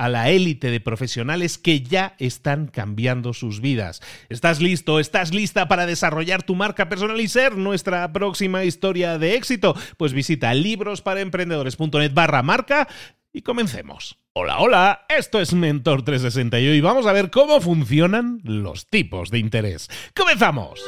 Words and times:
a 0.00 0.08
la 0.08 0.30
élite 0.30 0.70
de 0.70 0.80
profesionales 0.80 1.58
que 1.58 1.82
ya 1.82 2.14
están 2.18 2.68
cambiando 2.68 3.34
sus 3.34 3.60
vidas. 3.60 4.00
¿Estás 4.30 4.58
listo? 4.62 4.98
¿Estás 4.98 5.34
lista 5.34 5.68
para 5.68 5.84
desarrollar 5.84 6.42
tu 6.42 6.54
marca 6.54 6.88
personal 6.88 7.20
y 7.20 7.28
ser 7.28 7.58
nuestra 7.58 8.10
próxima 8.10 8.64
historia 8.64 9.18
de 9.18 9.34
éxito? 9.34 9.76
Pues 9.98 10.14
visita 10.14 10.54
librosparaemprendedores.net 10.54 12.14
barra 12.14 12.42
marca 12.42 12.88
y 13.30 13.42
comencemos. 13.42 14.16
Hola, 14.32 14.60
hola, 14.60 15.06
esto 15.10 15.38
es 15.38 15.52
Mentor 15.52 16.02
360 16.02 16.58
y 16.60 16.80
vamos 16.80 17.06
a 17.06 17.12
ver 17.12 17.30
cómo 17.30 17.60
funcionan 17.60 18.40
los 18.42 18.86
tipos 18.86 19.30
de 19.30 19.38
interés. 19.38 19.90
¡Comenzamos! 20.16 20.80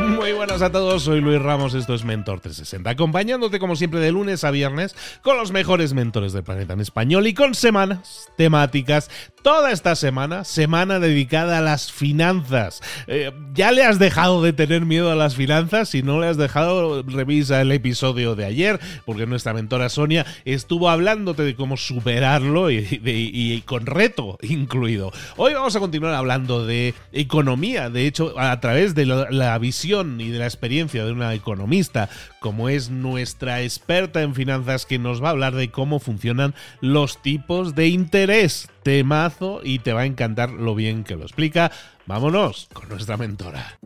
Muy 0.00 0.32
buenas 0.32 0.62
a 0.62 0.70
todos, 0.70 1.02
soy 1.02 1.20
Luis 1.20 1.40
Ramos, 1.40 1.74
esto 1.74 1.94
es 1.94 2.04
Mentor 2.04 2.40
360, 2.40 2.90
acompañándote 2.90 3.58
como 3.58 3.74
siempre 3.74 3.98
de 3.98 4.12
lunes 4.12 4.44
a 4.44 4.50
viernes 4.50 4.94
con 5.22 5.36
los 5.36 5.50
mejores 5.50 5.92
mentores 5.92 6.32
del 6.32 6.44
planeta 6.44 6.74
en 6.74 6.80
español 6.80 7.26
y 7.26 7.34
con 7.34 7.54
semanas 7.54 8.28
temáticas 8.36 9.10
toda 9.42 9.72
esta 9.72 9.96
semana, 9.96 10.44
semana 10.44 10.98
dedicada 11.00 11.58
a 11.58 11.60
las 11.60 11.90
finanzas. 11.90 12.80
Eh, 13.06 13.32
¿Ya 13.54 13.72
le 13.72 13.84
has 13.84 13.98
dejado 13.98 14.42
de 14.42 14.52
tener 14.52 14.84
miedo 14.84 15.10
a 15.10 15.16
las 15.16 15.34
finanzas? 15.34 15.88
Si 15.88 16.02
no 16.02 16.20
le 16.20 16.26
has 16.26 16.36
dejado, 16.36 17.02
revisa 17.02 17.60
el 17.60 17.72
episodio 17.72 18.36
de 18.36 18.44
ayer, 18.44 18.78
porque 19.06 19.26
nuestra 19.26 19.54
mentora 19.54 19.88
Sonia 19.88 20.26
estuvo 20.44 20.90
hablándote 20.90 21.42
de 21.42 21.56
cómo 21.56 21.76
superarlo 21.76 22.70
y, 22.70 23.62
con 23.66 23.86
reto 23.86 24.38
incluido. 24.42 25.12
Hoy 25.36 25.54
vamos 25.54 25.74
a 25.74 25.80
continuar 25.80 26.14
hablando 26.14 26.66
de 26.66 26.94
economía, 27.12 27.90
de 27.90 28.06
hecho, 28.06 28.38
a 28.38 28.60
través 28.60 28.94
de 28.94 29.06
la 29.06 29.58
visión 29.58 29.87
y 29.88 30.28
de 30.28 30.38
la 30.38 30.44
experiencia 30.44 31.02
de 31.04 31.12
una 31.12 31.32
economista, 31.32 32.10
como 32.40 32.68
es 32.68 32.90
nuestra 32.90 33.62
experta 33.62 34.20
en 34.20 34.34
finanzas, 34.34 34.84
que 34.84 34.98
nos 34.98 35.22
va 35.22 35.28
a 35.28 35.30
hablar 35.30 35.54
de 35.54 35.70
cómo 35.70 35.98
funcionan 35.98 36.54
los 36.82 37.22
tipos 37.22 37.74
de 37.74 37.88
interés 37.88 38.68
temazo 38.82 39.60
y 39.64 39.78
te 39.78 39.94
va 39.94 40.02
a 40.02 40.06
encantar 40.06 40.50
lo 40.50 40.74
bien 40.74 41.04
que 41.04 41.16
lo 41.16 41.22
explica. 41.22 41.72
Vámonos 42.06 42.68
con 42.74 42.90
nuestra 42.90 43.16
mentora. 43.16 43.78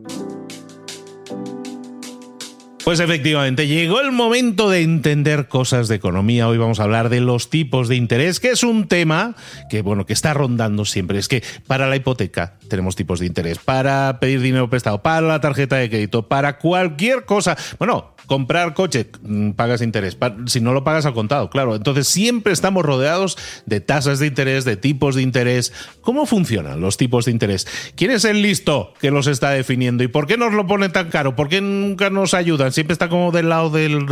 Pues 2.83 2.99
efectivamente, 2.99 3.65
llegó 3.65 4.01
el 4.01 4.11
momento 4.11 4.69
de 4.69 4.81
entender 4.81 5.47
cosas 5.47 5.87
de 5.87 5.95
economía. 5.95 6.49
Hoy 6.49 6.57
vamos 6.57 6.81
a 6.81 6.83
hablar 6.83 7.07
de 7.07 7.21
los 7.21 7.49
tipos 7.49 7.87
de 7.87 7.95
interés, 7.95 8.41
que 8.41 8.49
es 8.49 8.61
un 8.61 8.89
tema 8.89 9.35
que, 9.69 9.81
bueno, 9.81 10.05
que 10.05 10.11
está 10.11 10.33
rondando 10.33 10.83
siempre. 10.83 11.17
Es 11.17 11.29
que 11.29 11.43
para 11.65 11.87
la 11.87 11.95
hipoteca 11.95 12.57
tenemos 12.67 12.97
tipos 12.97 13.21
de 13.21 13.27
interés, 13.27 13.57
para 13.57 14.19
pedir 14.19 14.41
dinero 14.41 14.69
prestado, 14.69 15.01
para 15.01 15.21
la 15.21 15.39
tarjeta 15.39 15.77
de 15.77 15.89
crédito, 15.89 16.27
para 16.27 16.57
cualquier 16.57 17.23
cosa. 17.23 17.55
Bueno, 17.79 18.13
comprar 18.25 18.73
coche, 18.73 19.07
mm, 19.21 19.51
pagas 19.51 19.81
interés. 19.81 20.17
Si 20.47 20.59
no 20.59 20.73
lo 20.73 20.83
pagas 20.83 21.05
al 21.05 21.13
contado, 21.13 21.49
claro. 21.49 21.75
Entonces 21.75 22.07
siempre 22.07 22.51
estamos 22.51 22.85
rodeados 22.85 23.37
de 23.65 23.79
tasas 23.79 24.19
de 24.19 24.27
interés, 24.27 24.65
de 24.65 24.75
tipos 24.75 25.15
de 25.15 25.21
interés. 25.21 25.71
¿Cómo 26.01 26.25
funcionan 26.25 26.81
los 26.81 26.97
tipos 26.97 27.25
de 27.25 27.31
interés? 27.31 27.65
¿Quién 27.95 28.11
es 28.11 28.25
el 28.25 28.41
listo 28.41 28.93
que 28.99 29.09
los 29.09 29.27
está 29.27 29.51
definiendo? 29.51 30.03
¿Y 30.03 30.09
por 30.09 30.27
qué 30.27 30.37
nos 30.37 30.51
lo 30.51 30.67
pone 30.67 30.89
tan 30.89 31.09
caro? 31.09 31.35
¿Por 31.35 31.47
qué 31.47 31.61
nunca 31.61 32.09
nos 32.09 32.33
ayudan? 32.33 32.72
Siempre 32.73 32.93
está 32.93 33.09
como 33.09 33.31
del 33.31 33.49
lado 33.49 33.69
del, 33.69 34.05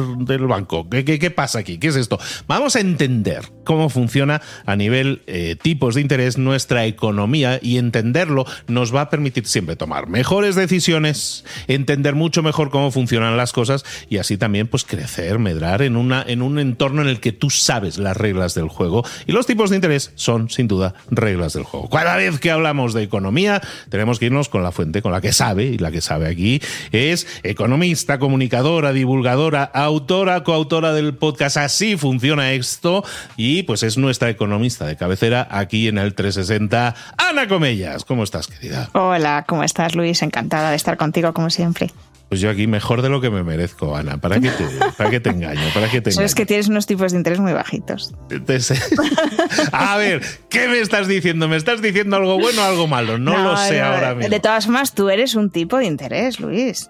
banco. 0.47 0.87
¿Qué, 0.89 1.03
¿Qué, 1.03 1.31
pasa 1.31 1.59
aquí? 1.59 1.77
¿Qué 1.77 1.87
es 1.87 1.95
esto? 1.95 2.19
Vamos 2.47 2.75
a 2.75 2.79
entender 2.79 3.41
cómo 3.63 3.89
funciona 3.89 4.41
a 4.65 4.75
nivel 4.75 5.21
eh, 5.27 5.55
tipos 5.61 5.95
de 5.95 6.01
interés 6.01 6.37
nuestra 6.37 6.85
economía 6.85 7.59
y 7.61 7.77
entenderlo 7.77 8.45
nos 8.67 8.93
va 8.93 9.01
a 9.01 9.09
permitir 9.09 9.47
siempre 9.47 9.75
tomar 9.75 10.07
mejores 10.07 10.55
decisiones, 10.55 11.45
entender 11.67 12.15
mucho 12.15 12.43
mejor 12.43 12.69
cómo 12.69 12.91
funcionan 12.91 13.37
las 13.37 13.51
cosas 13.51 13.83
y 14.09 14.17
así 14.17 14.37
también 14.37 14.67
pues 14.67 14.83
crecer, 14.83 15.39
medrar 15.39 15.81
en, 15.81 15.95
una, 15.95 16.23
en 16.25 16.41
un 16.41 16.59
entorno 16.59 17.01
en 17.01 17.07
el 17.07 17.19
que 17.19 17.31
tú 17.31 17.49
sabes 17.49 17.97
las 17.97 18.15
reglas 18.15 18.53
del 18.53 18.67
juego 18.67 19.03
y 19.25 19.31
los 19.31 19.45
tipos 19.45 19.69
de 19.69 19.77
interés 19.77 20.11
son 20.15 20.49
sin 20.49 20.67
duda 20.67 20.93
reglas 21.09 21.53
del 21.53 21.63
juego. 21.63 21.89
Cada 21.89 22.15
vez 22.17 22.39
que 22.39 22.51
hablamos 22.51 22.93
de 22.93 23.03
economía 23.03 23.61
tenemos 23.89 24.19
que 24.19 24.27
irnos 24.27 24.49
con 24.49 24.63
la 24.63 24.71
fuente, 24.71 25.01
con 25.01 25.11
la 25.11 25.21
que 25.21 25.33
sabe 25.33 25.65
y 25.65 25.77
la 25.77 25.91
que 25.91 26.01
sabe 26.01 26.27
aquí 26.27 26.61
es 26.91 27.27
economista, 27.43 28.19
comunicadora, 28.51 28.91
divulgadora, 28.91 29.63
autora, 29.63 30.43
coautora 30.43 30.91
del 30.91 31.15
podcast 31.15 31.55
Así 31.55 31.95
funciona 31.95 32.51
esto 32.51 33.01
y 33.37 33.63
pues 33.63 33.81
es 33.81 33.97
nuestra 33.97 34.29
economista 34.29 34.85
de 34.85 34.97
cabecera 34.97 35.47
aquí 35.49 35.87
en 35.87 35.97
el 35.97 36.13
360, 36.13 36.93
Ana 37.17 37.47
Comellas. 37.47 38.03
¿Cómo 38.03 38.23
estás, 38.23 38.47
querida? 38.47 38.89
Hola, 38.91 39.45
¿cómo 39.47 39.63
estás, 39.63 39.95
Luis? 39.95 40.21
Encantada 40.21 40.69
de 40.69 40.75
estar 40.75 40.97
contigo 40.97 41.31
como 41.33 41.49
siempre. 41.49 41.91
Pues 42.27 42.41
yo 42.41 42.49
aquí 42.49 42.67
mejor 42.67 43.01
de 43.01 43.07
lo 43.07 43.21
que 43.21 43.29
me 43.29 43.41
merezco, 43.41 43.95
Ana. 43.95 44.17
¿Para 44.17 44.41
qué 44.41 44.49
te, 44.49 44.65
para 44.97 45.09
qué 45.09 45.21
te 45.21 45.29
engaño? 45.29 45.61
¿Para 45.73 45.89
qué 45.89 46.01
te 46.01 46.09
Es 46.09 46.35
que 46.35 46.45
tienes 46.45 46.67
unos 46.67 46.85
tipos 46.87 47.13
de 47.13 47.19
interés 47.19 47.39
muy 47.39 47.53
bajitos. 47.53 48.13
A 49.71 49.95
ver, 49.95 50.21
¿qué 50.49 50.67
me 50.67 50.79
estás 50.79 51.07
diciendo? 51.07 51.47
¿Me 51.47 51.55
estás 51.55 51.81
diciendo 51.81 52.17
algo 52.17 52.37
bueno 52.37 52.63
o 52.63 52.65
algo 52.65 52.87
malo? 52.87 53.17
No, 53.17 53.37
lo 53.37 53.55
sé 53.55 53.81
ahora 53.81 54.13
mismo. 54.13 54.29
De 54.29 54.39
todas 54.41 54.65
formas, 54.65 54.93
tú 54.93 55.09
eres 55.09 55.35
un 55.35 55.49
tipo 55.49 55.77
de 55.77 55.85
interés, 55.85 56.41
Luis. 56.41 56.89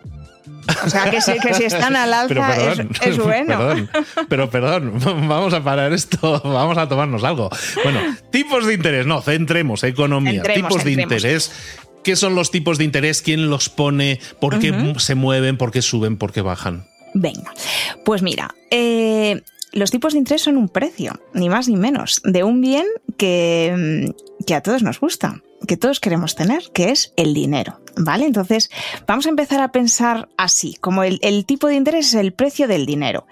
O 0.86 0.90
sea, 0.90 1.10
que 1.10 1.22
si, 1.22 1.40
que 1.40 1.54
si 1.54 1.64
están 1.64 1.96
al 1.96 2.14
alza 2.14 2.76
es, 3.04 3.18
bueno. 3.24 3.58
Perdón, 3.58 3.90
pero 4.30 4.50
perdón, 4.50 4.94
vamos 5.28 5.54
a 5.54 5.64
parar 5.64 5.94
esto, 5.94 6.42
vamos 6.44 6.78
a 6.78 6.88
tomarnos 6.88 7.24
algo. 7.24 7.50
Bueno, 7.84 8.00
tipos 8.32 8.66
de 8.66 8.74
interés, 8.74 9.06
no, 9.06 9.22
centremos, 9.22 9.84
economía, 9.84 10.44
tipos 10.44 10.84
de 10.84 10.92
interés 10.92 11.52
¿Qué 12.04 12.16
son 12.16 12.34
los 12.34 12.50
tipos 12.50 12.80
de 12.80 12.84
interés? 12.84 13.22
¿Quién 13.22 13.52
los 13.52 13.70
pone? 13.70 14.20
¿Por 14.40 14.58
qué 14.58 14.74
se 14.98 15.14
mueven? 15.14 15.58
¿Por 15.58 15.72
qué 15.72 15.84
suben? 15.84 16.18
¿Por 16.18 16.32
qué 16.32 16.42
bajan? 16.42 16.88
Venga, 17.14 17.54
pues 18.06 18.24
mira, 18.24 18.56
eh, 18.72 19.44
los 19.72 19.92
tipos 19.92 20.14
de 20.14 20.20
interés 20.20 20.42
son 20.42 20.58
un 20.58 20.70
precio, 20.70 21.20
ni 21.34 21.50
más 21.50 21.68
ni 21.68 21.76
menos, 21.76 22.22
de 22.24 22.44
un 22.44 22.60
bien 22.60 22.86
que, 23.18 24.06
mm, 24.08 24.46
que 24.46 24.56
a 24.56 24.62
todos 24.62 24.82
nos 24.82 25.00
gusta, 25.00 25.42
que 25.68 25.78
todos 25.78 26.00
queremos 26.00 26.36
tener, 26.36 26.64
que 26.74 26.92
es 26.92 27.14
el 27.18 27.34
dinero. 27.34 27.80
¿Vale? 27.98 28.26
Entonces, 28.26 28.70
vamos 29.06 29.26
a 29.26 29.30
empezar 29.30 29.62
a 29.62 29.72
pensar 29.72 30.30
así, 30.38 30.78
como 30.80 31.04
el, 31.04 31.46
tipo 31.46 31.68
de 31.68 31.76
interés 31.76 32.08
es 32.08 32.14
el 32.16 32.34
precio 32.34 32.68
del 32.68 32.86
dinero. 32.86 33.26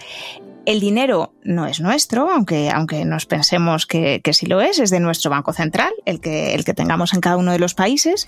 El 0.66 0.80
dinero 0.80 1.34
no 1.44 1.66
es 1.66 1.80
nuestro, 1.80 2.30
aunque, 2.30 2.70
aunque 2.70 3.06
nos 3.06 3.26
pensemos 3.26 3.86
que, 3.86 4.22
sí 4.34 4.46
lo 4.46 4.62
es, 4.62 4.80
es 4.80 4.90
de 4.90 5.00
nuestro 5.00 5.32
Banco 5.32 5.54
Central, 5.54 5.92
el 6.06 6.20
que, 6.20 6.54
el 6.54 6.66
que 6.66 6.74
tengamos 6.74 7.14
en 7.14 7.22
cada 7.22 7.38
uno 7.38 7.52
de 7.52 7.60
los 7.60 7.74
países. 7.74 8.28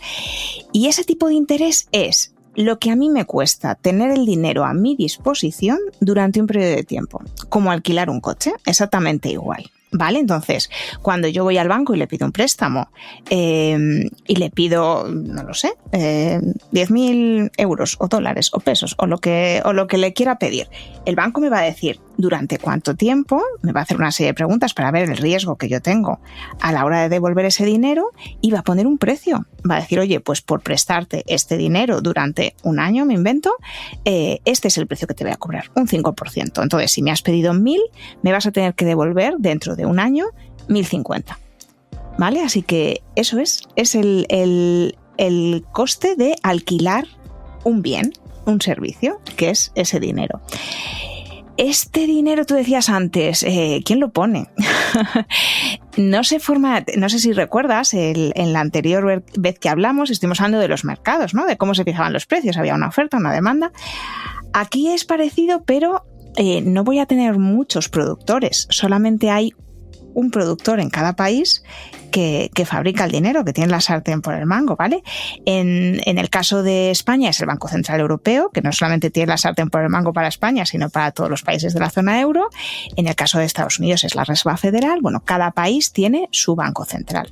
Y 0.71 0.87
ese 0.87 1.03
tipo 1.03 1.27
de 1.27 1.35
interés 1.35 1.87
es 1.91 2.33
lo 2.55 2.79
que 2.79 2.91
a 2.91 2.95
mí 2.95 3.09
me 3.09 3.25
cuesta 3.25 3.75
tener 3.75 4.11
el 4.11 4.25
dinero 4.25 4.65
a 4.65 4.73
mi 4.73 4.95
disposición 4.95 5.79
durante 5.99 6.41
un 6.41 6.47
periodo 6.47 6.75
de 6.75 6.83
tiempo, 6.83 7.21
como 7.49 7.71
alquilar 7.71 8.09
un 8.09 8.21
coche, 8.21 8.53
exactamente 8.65 9.29
igual. 9.29 9.69
¿Vale? 9.93 10.19
Entonces, 10.19 10.69
cuando 11.01 11.27
yo 11.27 11.43
voy 11.43 11.57
al 11.57 11.67
banco 11.67 11.93
y 11.93 11.97
le 11.97 12.07
pido 12.07 12.25
un 12.25 12.31
préstamo 12.31 12.91
eh, 13.29 14.09
y 14.25 14.35
le 14.35 14.49
pido, 14.49 15.05
no 15.09 15.43
lo 15.43 15.53
sé, 15.53 15.73
eh, 15.91 16.39
10.000 16.71 17.51
euros 17.57 17.97
o 17.99 18.07
dólares 18.07 18.51
o 18.53 18.61
pesos 18.61 18.95
o 18.97 19.05
lo, 19.05 19.17
que, 19.17 19.61
o 19.65 19.73
lo 19.73 19.87
que 19.87 19.97
le 19.97 20.13
quiera 20.13 20.39
pedir, 20.39 20.69
el 21.05 21.15
banco 21.15 21.41
me 21.41 21.49
va 21.49 21.59
a 21.59 21.63
decir 21.63 21.99
durante 22.21 22.57
cuánto 22.57 22.95
tiempo, 22.95 23.41
me 23.61 23.71
va 23.71 23.81
a 23.81 23.83
hacer 23.83 23.97
una 23.97 24.11
serie 24.11 24.31
de 24.31 24.33
preguntas 24.33 24.73
para 24.73 24.91
ver 24.91 25.09
el 25.09 25.17
riesgo 25.17 25.57
que 25.57 25.67
yo 25.67 25.81
tengo 25.81 26.19
a 26.59 26.71
la 26.71 26.85
hora 26.85 27.01
de 27.01 27.09
devolver 27.09 27.45
ese 27.45 27.65
dinero 27.65 28.11
y 28.39 28.51
va 28.51 28.59
a 28.59 28.63
poner 28.63 28.87
un 28.87 28.97
precio. 28.97 29.45
Va 29.69 29.77
a 29.77 29.81
decir, 29.81 29.99
oye, 29.99 30.19
pues 30.19 30.41
por 30.41 30.61
prestarte 30.61 31.23
este 31.27 31.57
dinero 31.57 32.01
durante 32.01 32.55
un 32.63 32.79
año, 32.79 33.05
me 33.05 33.13
invento, 33.13 33.55
eh, 34.05 34.39
este 34.45 34.69
es 34.69 34.77
el 34.77 34.87
precio 34.87 35.07
que 35.07 35.13
te 35.13 35.23
voy 35.23 35.33
a 35.33 35.37
cobrar, 35.37 35.71
un 35.75 35.87
5%. 35.87 36.61
Entonces, 36.61 36.91
si 36.91 37.01
me 37.01 37.11
has 37.11 37.21
pedido 37.21 37.53
1.000, 37.53 37.79
me 38.21 38.31
vas 38.31 38.45
a 38.45 38.51
tener 38.51 38.73
que 38.73 38.85
devolver 38.85 39.35
dentro 39.39 39.75
de 39.75 39.85
un 39.85 39.99
año 39.99 40.27
1.050. 40.69 41.37
¿Vale? 42.17 42.41
Así 42.41 42.61
que 42.61 43.01
eso 43.15 43.39
es, 43.39 43.63
es 43.75 43.95
el, 43.95 44.25
el, 44.29 44.97
el 45.17 45.65
coste 45.71 46.15
de 46.15 46.35
alquilar 46.43 47.07
un 47.63 47.81
bien, 47.81 48.13
un 48.45 48.61
servicio, 48.61 49.19
que 49.37 49.49
es 49.49 49.71
ese 49.75 49.99
dinero. 49.99 50.41
Este 51.63 52.07
dinero, 52.07 52.43
tú 52.43 52.55
decías 52.55 52.89
antes, 52.89 53.43
eh, 53.43 53.83
¿quién 53.85 53.99
lo 53.99 54.09
pone? 54.09 54.47
no 55.97 56.23
se 56.23 56.39
forma, 56.39 56.83
no 56.97 57.07
sé 57.07 57.19
si 57.19 57.33
recuerdas, 57.33 57.93
el, 57.93 58.33
en 58.33 58.51
la 58.51 58.61
anterior 58.61 59.23
vez 59.37 59.59
que 59.59 59.69
hablamos, 59.69 60.09
estuvimos 60.09 60.41
hablando 60.41 60.57
de 60.57 60.67
los 60.67 60.85
mercados, 60.85 61.35
¿no? 61.35 61.45
De 61.45 61.57
cómo 61.57 61.75
se 61.75 61.83
fijaban 61.83 62.13
los 62.13 62.25
precios, 62.25 62.57
había 62.57 62.73
una 62.73 62.87
oferta, 62.87 63.17
una 63.17 63.31
demanda. 63.31 63.71
Aquí 64.53 64.89
es 64.89 65.05
parecido, 65.05 65.63
pero 65.63 66.03
eh, 66.35 66.63
no 66.63 66.83
voy 66.83 66.97
a 66.97 67.05
tener 67.05 67.37
muchos 67.37 67.89
productores, 67.89 68.65
solamente 68.71 69.29
hay 69.29 69.53
un 70.15 70.31
productor 70.31 70.79
en 70.79 70.89
cada 70.89 71.15
país 71.15 71.63
que, 72.11 72.51
fabrica 72.65 73.05
el 73.05 73.11
dinero, 73.11 73.43
que 73.43 73.53
tiene 73.53 73.71
la 73.71 73.81
sartén 73.81 74.21
por 74.21 74.35
el 74.35 74.45
mango, 74.45 74.75
¿vale? 74.75 75.03
En, 75.45 75.99
en, 76.05 76.17
el 76.17 76.29
caso 76.29 76.61
de 76.61 76.91
España 76.91 77.29
es 77.29 77.39
el 77.39 77.47
Banco 77.47 77.67
Central 77.67 77.99
Europeo, 77.99 78.51
que 78.51 78.61
no 78.61 78.71
solamente 78.71 79.09
tiene 79.09 79.27
la 79.27 79.37
sartén 79.37 79.69
por 79.69 79.81
el 79.81 79.89
mango 79.89 80.13
para 80.13 80.27
España, 80.27 80.65
sino 80.65 80.89
para 80.89 81.11
todos 81.11 81.29
los 81.29 81.41
países 81.41 81.73
de 81.73 81.79
la 81.79 81.89
zona 81.89 82.19
euro. 82.21 82.49
En 82.95 83.07
el 83.07 83.15
caso 83.15 83.39
de 83.39 83.45
Estados 83.45 83.79
Unidos 83.79 84.03
es 84.03 84.15
la 84.15 84.23
Reserva 84.23 84.57
Federal. 84.57 84.99
Bueno, 85.01 85.21
cada 85.21 85.51
país 85.51 85.91
tiene 85.91 86.29
su 86.31 86.55
Banco 86.55 86.85
Central. 86.85 87.31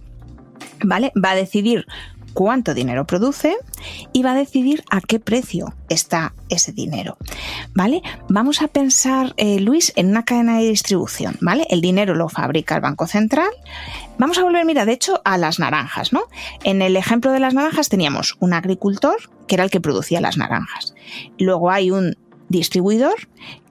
¿Vale? 0.81 1.11
Va 1.21 1.31
a 1.31 1.35
decidir 1.35 1.85
cuánto 2.33 2.73
dinero 2.73 3.05
produce 3.05 3.57
y 4.13 4.23
va 4.23 4.31
a 4.31 4.35
decidir 4.35 4.83
a 4.89 5.01
qué 5.01 5.19
precio 5.19 5.73
está 5.89 6.33
ese 6.49 6.71
dinero. 6.71 7.17
¿Vale? 7.73 8.01
Vamos 8.27 8.61
a 8.61 8.67
pensar, 8.67 9.33
eh, 9.37 9.59
Luis, 9.59 9.93
en 9.95 10.09
una 10.09 10.23
cadena 10.23 10.57
de 10.57 10.67
distribución, 10.67 11.37
¿vale? 11.41 11.65
El 11.69 11.81
dinero 11.81 12.15
lo 12.15 12.29
fabrica 12.29 12.75
el 12.75 12.81
Banco 12.81 13.07
Central. 13.07 13.49
Vamos 14.17 14.37
a 14.37 14.43
volver, 14.43 14.65
mira, 14.65 14.85
de 14.85 14.93
hecho, 14.93 15.21
a 15.25 15.37
las 15.37 15.59
naranjas, 15.59 16.13
¿no? 16.13 16.23
En 16.63 16.81
el 16.81 16.95
ejemplo 16.95 17.31
de 17.31 17.39
las 17.39 17.53
naranjas 17.53 17.89
teníamos 17.89 18.35
un 18.39 18.53
agricultor 18.53 19.17
que 19.47 19.55
era 19.55 19.63
el 19.63 19.71
que 19.71 19.81
producía 19.81 20.21
las 20.21 20.37
naranjas. 20.37 20.93
Luego 21.37 21.71
hay 21.71 21.91
un 21.91 22.15
distribuidor, 22.49 23.15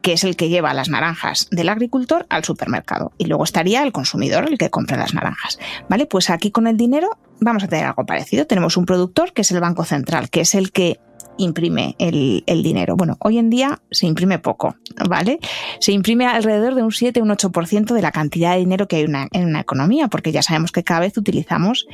que 0.01 0.13
es 0.15 0.25
el 0.25 0.37
que 0.37 0.49
lleva 0.49 0.73
las 0.75 0.89
naranjas 0.89 1.49
del 1.51 1.69
agricultor 1.69 2.27
al 2.31 2.45
supermercado. 2.45 3.13
Y 3.19 3.27
luego 3.27 3.45
estaría 3.45 3.83
el 3.83 3.93
consumidor, 3.93 4.47
el 4.49 4.59
que 4.59 4.71
compra 4.71 4.97
las 4.97 5.15
naranjas. 5.15 5.59
¿Vale? 5.89 6.07
Pues 6.07 6.31
aquí 6.31 6.51
con 6.51 6.67
el 6.67 6.77
dinero 6.77 7.11
vamos 7.41 7.65
a 7.65 7.69
tener 7.69 7.85
algo 7.85 8.07
parecido. 8.07 8.47
Tenemos 8.47 8.77
un 8.77 8.87
productor, 8.87 9.33
que 9.33 9.43
es 9.43 9.51
el 9.51 9.61
Banco 9.61 9.85
Central, 9.85 10.31
que 10.31 10.41
es 10.41 10.55
el 10.55 10.73
que 10.73 10.99
imprime 11.39 11.95
el, 11.99 12.63
dinero. 12.63 12.97
Bueno, 12.97 13.17
hoy 13.21 13.39
en 13.39 13.49
día 13.49 13.81
se 13.91 14.07
imprime 14.07 14.39
poco, 14.39 14.77
¿vale? 15.09 15.39
Se 15.81 15.93
imprime 15.93 16.27
alrededor 16.27 16.75
de 16.75 16.83
un 16.83 16.93
7, 16.93 17.23
un 17.23 17.31
8% 17.31 17.95
de 17.95 18.03
la 18.03 18.11
cantidad 18.11 18.53
de 18.53 18.59
dinero 18.59 18.89
que 18.89 18.97
hay 18.97 19.07
en 19.33 19.47
una 19.47 19.61
economía, 19.61 20.09
porque 20.09 20.33
ya 20.33 20.43
sabemos 20.43 20.73
que 20.73 20.83
cada 20.83 21.01
vez 21.01 21.17
utilizamos 21.17 21.87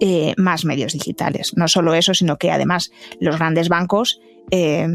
eh, 0.00 0.34
más 0.36 0.64
medios 0.64 0.92
digitales. 0.92 1.52
No 1.56 1.68
solo 1.68 1.94
eso, 1.94 2.14
sino 2.14 2.36
que 2.36 2.50
además 2.50 2.90
los 3.20 3.38
grandes 3.38 3.68
bancos 3.68 4.20
eh, 4.50 4.86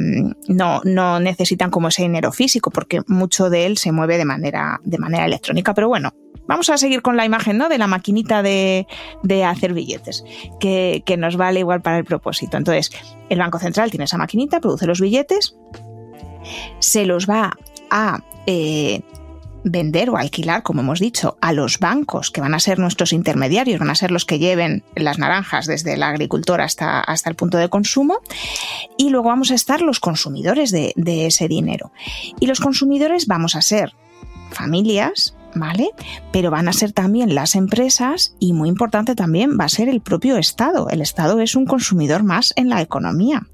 no, 0.48 0.82
no 0.84 1.20
necesitan 1.20 1.72
como 1.72 1.88
ese 1.88 2.04
dinero 2.04 2.32
físico, 2.32 2.72
porque 2.72 3.02
mucho 3.08 3.50
de 3.50 3.66
él 3.66 3.78
se 3.78 3.92
mueve 3.92 4.18
de 4.18 4.26
manera, 4.26 4.82
de 4.84 4.98
manera 4.98 5.26
electrónica. 5.26 5.74
Pero 5.74 5.88
bueno, 5.88 6.14
vamos 6.48 6.70
a 6.70 6.78
seguir 6.78 7.02
con 7.02 7.18
la 7.18 7.26
imagen 7.26 7.58
¿no? 7.58 7.70
de 7.70 7.78
la 7.78 7.88
maquinita 7.88 8.44
de, 8.44 8.86
hacer 9.46 9.74
billetes, 9.74 10.24
que, 10.60 11.04
nos 11.18 11.38
vale 11.38 11.62
igual 11.62 11.82
para 11.82 11.98
el 11.98 12.06
propósito. 12.06 12.58
Entonces, 12.58 12.92
el 13.30 13.40
Banco 13.40 13.60
Central 13.60 13.90
tiene 13.90 14.06
esa 14.06 14.18
maquinita, 14.18 14.60
produce 14.60 14.86
los 14.86 15.00
billetes, 15.00 15.56
se 16.80 17.06
los 17.06 17.28
va 17.28 17.58
a 17.90 18.20
eh, 18.46 19.02
vender 19.66 20.12
o 20.12 20.18
alquilar, 20.18 20.64
como 20.64 20.82
hemos 20.82 21.00
dicho, 21.00 21.38
a 21.42 21.52
los 21.52 21.80
bancos, 21.80 22.32
que 22.32 22.40
van 22.40 22.54
a 22.54 22.60
ser 22.60 22.80
nuestros 22.80 23.12
intermediarios, 23.12 23.80
van 23.80 23.90
a 23.90 23.96
ser 23.96 24.12
los 24.12 24.24
que 24.24 24.40
lleven 24.40 24.84
las 24.96 25.18
naranjas 25.18 25.66
desde 25.66 25.94
el 25.94 26.04
agricultor 26.04 26.62
hasta, 26.62 27.02
hasta 27.02 27.30
el 27.30 27.36
punto 27.36 27.58
de 27.58 27.68
consumo, 27.68 28.20
y 28.98 29.10
luego 29.10 29.30
vamos 29.30 29.52
a 29.52 29.56
estar 29.56 29.82
los 29.82 30.00
consumidores 30.00 30.72
de, 30.72 30.94
de 30.96 31.26
ese 31.26 31.48
dinero. 31.48 31.92
Y 32.40 32.46
los 32.46 32.60
consumidores 32.60 33.26
vamos 33.26 33.56
a 33.56 33.62
ser 33.62 33.94
familias, 34.52 35.36
¿vale? 35.56 35.90
Pero 36.32 36.52
van 36.52 36.68
a 36.68 36.74
ser 36.74 36.92
también 36.92 37.34
las 37.34 37.56
empresas 37.56 38.36
y 38.40 38.54
muy 38.54 38.70
importante 38.70 39.16
también 39.16 39.58
va 39.60 39.66
a 39.66 39.70
ser 39.70 39.90
el 39.90 40.02
propio 40.02 40.38
Estado. 40.38 40.90
El 40.90 41.02
Estado 41.02 41.40
es 41.40 41.56
un 41.56 41.66
consumidor 41.66 42.24
más 42.24 42.54
en 42.56 42.70
la 42.70 42.82
economía. 42.82 43.48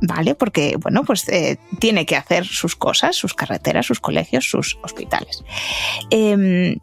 ¿Vale? 0.00 0.34
Porque, 0.34 0.76
bueno, 0.80 1.04
pues 1.04 1.28
eh, 1.28 1.58
tiene 1.78 2.06
que 2.06 2.16
hacer 2.16 2.44
sus 2.44 2.76
cosas, 2.76 3.16
sus 3.16 3.34
carreteras, 3.34 3.86
sus 3.86 4.00
colegios, 4.00 4.48
sus 4.48 4.78
hospitales. 4.82 5.44
Em, 6.10 6.76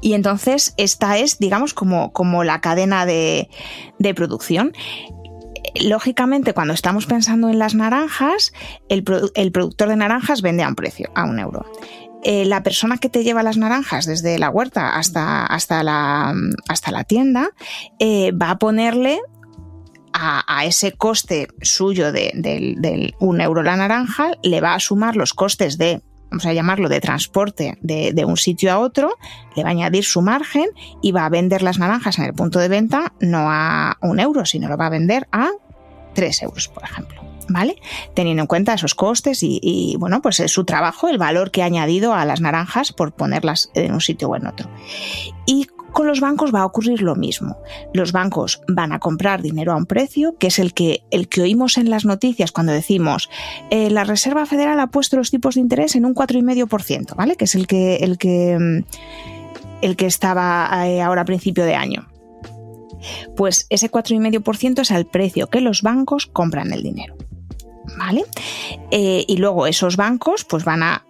y 0.00 0.12
entonces 0.12 0.74
esta 0.76 1.18
es, 1.18 1.38
digamos, 1.38 1.74
como, 1.74 2.12
como 2.12 2.44
la 2.44 2.60
cadena 2.60 3.06
de, 3.06 3.48
producción 4.14 4.72
lógicamente, 5.80 6.52
cuando 6.52 6.74
estamos 6.74 7.06
pensando 7.06 7.48
en 7.48 7.58
las 7.58 7.74
naranjas, 7.74 8.52
el, 8.88 9.02
productor 9.02 9.88
de 9.88 9.96
naranjas 9.96 10.42
vende 10.42 10.62
a 10.62 10.68
un 10.68 10.74
precio, 10.74 11.10
a 11.14 11.24
un 11.24 11.38
euro. 11.38 11.64
Eh, 12.22 12.44
la 12.44 12.62
persona 12.62 12.98
que 12.98 13.08
te 13.08 13.24
lleva 13.24 13.42
las 13.42 13.56
naranjas 13.56 14.06
desde 14.06 14.38
la 14.38 14.50
huerta 14.50 14.96
hasta, 14.96 15.44
hasta, 15.44 15.82
la, 15.82 16.34
hasta 16.68 16.90
la 16.90 17.04
tienda 17.04 17.50
eh, 17.98 18.32
va 18.32 18.50
a 18.50 18.58
ponerle 18.58 19.20
a, 20.14 20.64
ese 20.64 20.92
coste 20.92 21.48
suyo 21.60 22.12
de, 22.12 23.14
un 23.18 23.40
euro 23.40 23.62
la 23.62 23.76
naranja, 23.76 24.32
le 24.42 24.60
va 24.60 24.74
a 24.74 24.80
sumar 24.80 25.16
los 25.16 25.34
costes 25.34 25.76
de 25.76 26.02
vamos 26.30 26.46
a 26.46 26.52
llamarlo 26.52 26.88
de 26.88 27.00
transporte 27.00 27.78
de, 27.80 28.24
un 28.24 28.36
sitio 28.36 28.72
a 28.72 28.78
otro, 28.78 29.16
le 29.54 29.62
va 29.62 29.68
a 29.68 29.72
añadir 29.72 30.04
su 30.04 30.20
margen 30.20 30.66
y 31.02 31.12
va 31.12 31.26
a 31.26 31.28
vender 31.28 31.62
las 31.62 31.78
naranjas 31.78 32.18
en 32.18 32.24
el 32.24 32.34
punto 32.34 32.58
de 32.58 32.68
venta 32.68 33.12
no 33.20 33.46
a 33.50 33.98
un 34.02 34.18
euro, 34.18 34.44
sino 34.44 34.68
lo 34.68 34.76
va 34.76 34.86
a 34.86 34.90
vender 34.90 35.28
a 35.30 35.50
tres 36.14 36.42
euros, 36.42 36.68
por 36.68 36.84
ejemplo. 36.84 37.22
¿Vale? 37.46 37.76
Teniendo 38.14 38.42
en 38.42 38.46
cuenta 38.46 38.72
esos 38.72 38.94
costes 38.94 39.40
y, 39.42 39.96
bueno, 39.98 40.22
pues 40.22 40.40
es 40.40 40.50
su 40.50 40.64
trabajo, 40.64 41.08
el 41.08 41.18
valor 41.18 41.50
que 41.50 41.62
ha 41.62 41.66
añadido 41.66 42.14
a 42.14 42.24
las 42.24 42.40
naranjas 42.40 42.92
por 42.94 43.12
ponerlas 43.12 43.70
en 43.74 43.92
un 43.92 44.00
sitio 44.00 44.30
o 44.30 44.36
en 44.36 44.46
otro. 44.46 44.70
Y 45.44 45.66
con 45.94 46.06
los 46.06 46.20
bancos 46.20 46.54
va 46.54 46.60
a 46.60 46.66
ocurrir 46.66 47.00
lo 47.00 47.14
mismo. 47.14 47.56
Los 47.94 48.12
bancos 48.12 48.60
van 48.68 48.92
a 48.92 48.98
comprar 48.98 49.40
dinero 49.40 49.72
a 49.72 49.76
un 49.76 49.86
precio, 49.86 50.36
que 50.36 50.48
es 50.48 50.58
el 50.58 50.74
que, 50.74 51.04
el 51.10 51.28
que 51.28 51.40
oímos 51.40 51.78
en 51.78 51.88
las 51.88 52.04
noticias 52.04 52.52
cuando 52.52 52.72
decimos 52.72 53.30
eh, 53.70 53.88
la 53.90 54.04
Reserva 54.04 54.44
Federal 54.44 54.78
ha 54.80 54.88
puesto 54.88 55.16
los 55.16 55.30
tipos 55.30 55.54
de 55.54 55.62
interés 55.62 55.94
en 55.94 56.04
un 56.04 56.14
4,5%, 56.14 57.14
¿vale? 57.16 57.36
Que 57.36 57.44
es 57.44 57.54
el 57.54 57.66
que, 57.66 57.96
el 57.96 58.18
que, 58.18 58.58
mm, 58.58 58.84
el 59.82 59.96
que 59.96 60.06
estaba 60.06 60.68
eh, 60.88 61.00
ahora 61.00 61.22
a 61.22 61.24
principio 61.24 61.64
de 61.64 61.76
año. 61.76 62.08
Pues 63.36 63.66
ese 63.70 63.90
4,5% 63.90 64.80
es 64.80 64.90
el 64.90 65.06
precio 65.06 65.48
que 65.48 65.60
los 65.60 65.82
bancos 65.82 66.26
compran 66.26 66.72
el 66.72 66.82
dinero. 66.82 67.16
¿Vale? 67.98 68.24
Eh, 68.90 69.24
y 69.28 69.36
luego 69.36 69.66
esos 69.66 69.96
bancos 69.96 70.44
pues 70.44 70.64
van 70.64 70.82
a 70.82 71.04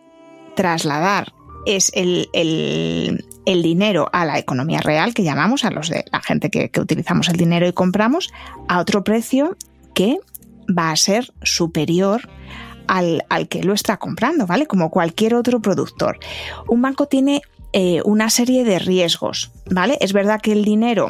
trasladar 0.55 1.33
es 1.67 1.91
el, 1.95 2.29
el 2.33 3.25
dinero 3.63 4.09
a 4.13 4.25
la 4.25 4.39
economía 4.39 4.81
real, 4.81 5.15
que 5.15 5.23
llamamos 5.23 5.65
a 5.65 5.71
los 5.71 5.89
de 5.89 6.05
la 6.11 6.21
gente 6.21 6.51
que, 6.51 6.71
utilizamos 6.81 7.29
el 7.29 7.37
dinero 7.37 7.67
y 7.67 7.73
compramos, 7.73 8.33
a 8.69 8.79
otro 8.81 9.05
precio 9.05 9.57
que 9.95 10.19
va 10.67 10.91
a 10.91 10.97
ser 10.97 11.33
superior 11.43 12.29
al, 12.87 13.25
al, 13.29 13.49
que 13.49 13.63
lo 13.63 13.73
está 13.73 13.97
comprando, 13.97 14.47
¿vale? 14.47 14.67
Como 14.67 14.91
cualquier 14.91 15.35
otro 15.35 15.61
productor. 15.61 16.19
Un 16.69 16.83
banco 16.83 17.07
tiene 17.07 17.43
eh, 17.77 18.03
una 18.05 18.31
serie 18.31 18.63
de 18.63 18.79
riesgos, 18.79 19.51
¿vale? 19.69 19.99
Es 20.01 20.13
verdad 20.13 20.41
que 20.41 20.53
el 20.53 20.65
dinero 20.65 21.09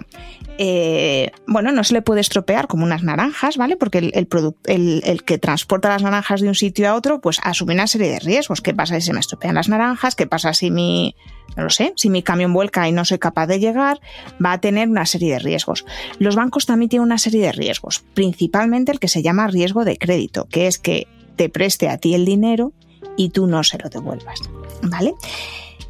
eh, 0.56 1.30
bueno, 1.46 1.72
no 1.72 1.84
se 1.84 1.92
le 1.92 2.00
puede 2.00 2.22
estropear 2.22 2.68
como 2.68 2.84
unas 2.84 3.02
naranjas, 3.02 3.58
¿vale? 3.58 3.76
Porque 3.76 3.98
el, 3.98 4.12
el, 4.14 5.02
el, 5.04 5.24
que 5.24 5.36
transporta 5.36 5.90
las 5.90 6.02
naranjas 6.02 6.40
de 6.40 6.48
un 6.48 6.54
sitio 6.54 6.88
a 6.88 6.94
otro, 6.94 7.20
pues 7.20 7.38
asume 7.42 7.74
una 7.74 7.86
serie 7.86 8.08
de 8.08 8.18
riesgos. 8.18 8.62
¿Qué 8.62 8.72
pasa 8.72 8.94
si 8.94 9.02
se 9.02 9.12
me 9.12 9.20
estropean 9.20 9.56
las 9.56 9.68
naranjas? 9.68 10.14
¿Qué 10.14 10.26
pasa 10.26 10.54
si 10.54 10.70
mi, 10.70 11.14
no 11.54 11.64
lo 11.64 11.70
sé, 11.70 11.92
si 11.96 12.08
mi 12.08 12.22
camión 12.22 12.54
vuelca 12.54 12.88
y 12.88 12.92
no 12.92 13.04
soy 13.04 13.18
capaz 13.18 13.46
de 13.46 13.58
llegar? 13.58 14.00
Va 14.42 14.52
a 14.52 14.60
tener 14.60 14.88
una 14.88 15.04
serie 15.04 15.34
de 15.34 15.40
riesgos. 15.40 15.84
Los 16.18 16.34
bancos 16.34 16.64
también 16.64 16.88
tienen 16.88 17.04
una 17.04 17.18
serie 17.18 17.42
de 17.42 17.52
riesgos, 17.52 18.04
principalmente 18.14 18.90
el 18.90 19.00
que 19.00 19.08
se 19.08 19.22
llama 19.22 19.48
riesgo 19.48 19.84
de 19.84 19.98
crédito, 19.98 20.46
que 20.46 20.66
es 20.66 20.78
que 20.78 21.08
te 21.36 21.50
preste 21.50 21.90
a 21.90 21.98
ti 21.98 22.14
el 22.14 22.24
dinero 22.24 22.72
y 23.18 23.30
tú 23.30 23.46
no 23.46 23.64
se 23.64 23.76
lo 23.76 23.90
devuelvas, 23.90 24.40
¿vale? 24.82 25.14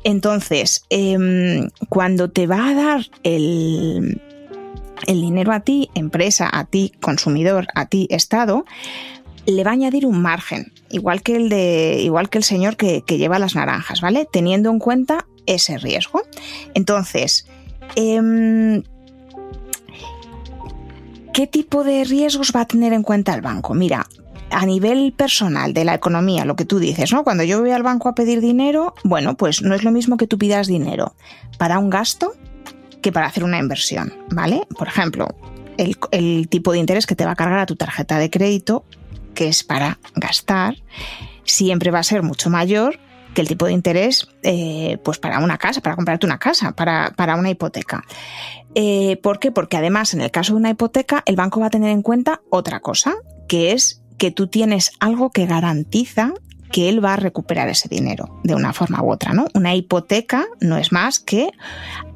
Entonces, 0.04 0.84
em, 0.90 1.70
cuando 1.88 2.30
te 2.30 2.46
va 2.46 2.68
a 2.68 2.74
dar 2.74 3.06
el, 3.22 4.20
el 5.06 5.20
dinero 5.20 5.52
a 5.52 5.60
ti, 5.60 5.90
empresa, 5.94 6.48
a 6.52 6.64
ti, 6.64 6.92
consumidor, 7.00 7.66
a 7.74 7.86
ti, 7.86 8.06
Estado, 8.10 8.64
le 9.46 9.64
va 9.64 9.70
a 9.70 9.74
añadir 9.74 10.06
un 10.06 10.22
margen, 10.22 10.72
igual 10.90 11.22
que 11.22 11.36
el 11.36 11.48
de, 11.48 12.00
igual 12.00 12.30
que 12.30 12.38
el 12.38 12.44
señor 12.44 12.76
que, 12.76 13.02
lleva 13.06 13.38
las 13.38 13.54
naranjas, 13.54 14.00
¿vale? 14.00 14.26
Teniendo 14.30 14.70
en 14.70 14.78
cuenta 14.78 15.26
ese 15.46 15.78
riesgo. 15.78 16.22
Entonces, 16.74 17.46
em, 17.96 18.82
¿qué 21.32 21.46
tipo 21.46 21.84
de 21.84 22.04
riesgos 22.04 22.52
va 22.54 22.62
a 22.62 22.66
tener 22.66 22.92
en 22.92 23.02
cuenta 23.02 23.34
el 23.34 23.42
banco? 23.42 23.74
Mira, 23.74 24.06
a 24.50 24.66
nivel 24.66 25.12
personal 25.12 25.74
de 25.74 25.84
la 25.84 25.94
economía, 25.94 26.44
lo 26.44 26.56
que 26.56 26.64
tú 26.64 26.78
dices, 26.78 27.12
¿no? 27.12 27.24
Cuando 27.24 27.42
yo 27.42 27.60
voy 27.60 27.70
al 27.70 27.82
banco 27.82 28.08
a 28.08 28.14
pedir 28.14 28.40
dinero, 28.40 28.94
bueno, 29.04 29.36
pues 29.36 29.62
no 29.62 29.74
es 29.74 29.84
lo 29.84 29.90
mismo 29.90 30.16
que 30.16 30.26
tú 30.26 30.38
pidas 30.38 30.66
dinero 30.66 31.14
para 31.58 31.78
un 31.78 31.90
gasto 31.90 32.34
que 33.02 33.12
para 33.12 33.26
hacer 33.26 33.44
una 33.44 33.58
inversión, 33.58 34.14
¿vale? 34.30 34.66
Por 34.78 34.88
ejemplo, 34.88 35.28
el, 35.76 36.48
tipo 36.48 36.72
de 36.72 36.78
interés 36.78 37.06
que 37.06 37.14
te 37.14 37.24
va 37.24 37.32
a 37.32 37.36
cargar 37.36 37.58
a 37.58 37.66
tu 37.66 37.76
tarjeta 37.76 38.18
de 38.18 38.30
crédito, 38.30 38.84
que 39.34 39.48
es 39.48 39.64
para 39.64 39.98
gastar, 40.14 40.76
siempre 41.44 41.90
va 41.90 41.98
a 41.98 42.04
ser 42.04 42.22
mucho 42.22 42.50
mayor 42.50 42.98
que 43.34 43.40
el 43.40 43.48
tipo 43.48 43.66
de 43.66 43.72
interés 43.72 44.28
eh, 44.42 44.98
pues 45.04 45.18
para 45.18 45.40
una 45.40 45.58
casa, 45.58 45.80
para 45.80 45.96
comprarte 45.96 46.24
una 46.24 46.38
casa, 46.38 46.72
para, 46.72 47.36
una 47.36 47.50
hipoteca. 47.50 48.04
Eh, 48.76 49.18
¿Por 49.22 49.40
qué? 49.40 49.50
Porque 49.50 49.76
además 49.76 50.14
en 50.14 50.20
el 50.20 50.30
caso 50.30 50.52
de 50.52 50.60
una 50.60 50.70
hipoteca 50.70 51.22
el 51.26 51.36
banco 51.36 51.60
va 51.60 51.66
a 51.66 51.70
tener 51.70 51.90
en 51.90 52.02
cuenta 52.02 52.42
otra 52.50 52.80
cosa, 52.80 53.14
que 53.48 53.72
es 53.72 54.03
que 54.18 54.30
tú 54.30 54.46
tienes 54.46 54.92
algo 55.00 55.30
que 55.30 55.46
garantiza 55.46 56.32
que 56.72 56.88
él 56.88 57.04
va 57.04 57.14
a 57.14 57.16
recuperar 57.16 57.68
ese 57.68 57.88
dinero 57.88 58.40
de 58.42 58.54
una 58.54 58.72
forma 58.72 59.02
u 59.02 59.12
otra, 59.12 59.32
¿no? 59.32 59.46
Una 59.54 59.74
hipoteca 59.74 60.46
no 60.60 60.76
es 60.76 60.90
más 60.90 61.20
que 61.20 61.50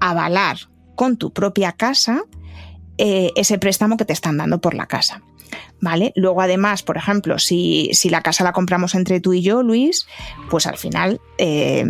avalar 0.00 0.58
con 0.96 1.16
tu 1.16 1.32
propia 1.32 1.72
casa 1.72 2.22
eh, 2.98 3.30
ese 3.36 3.58
préstamo 3.58 3.96
que 3.96 4.04
te 4.04 4.12
están 4.12 4.36
dando 4.36 4.60
por 4.60 4.74
la 4.74 4.86
casa. 4.86 5.22
¿Vale? 5.80 6.12
Luego, 6.16 6.42
además, 6.42 6.82
por 6.82 6.96
ejemplo, 6.96 7.38
si, 7.38 7.92
la 8.10 8.20
casa 8.20 8.42
la 8.42 8.52
compramos 8.52 8.96
entre 8.96 9.20
tú 9.20 9.32
y 9.32 9.42
yo, 9.42 9.62
Luis, 9.62 10.08
pues 10.50 10.66
al 10.66 10.76
final 10.76 11.20
eh, 11.38 11.84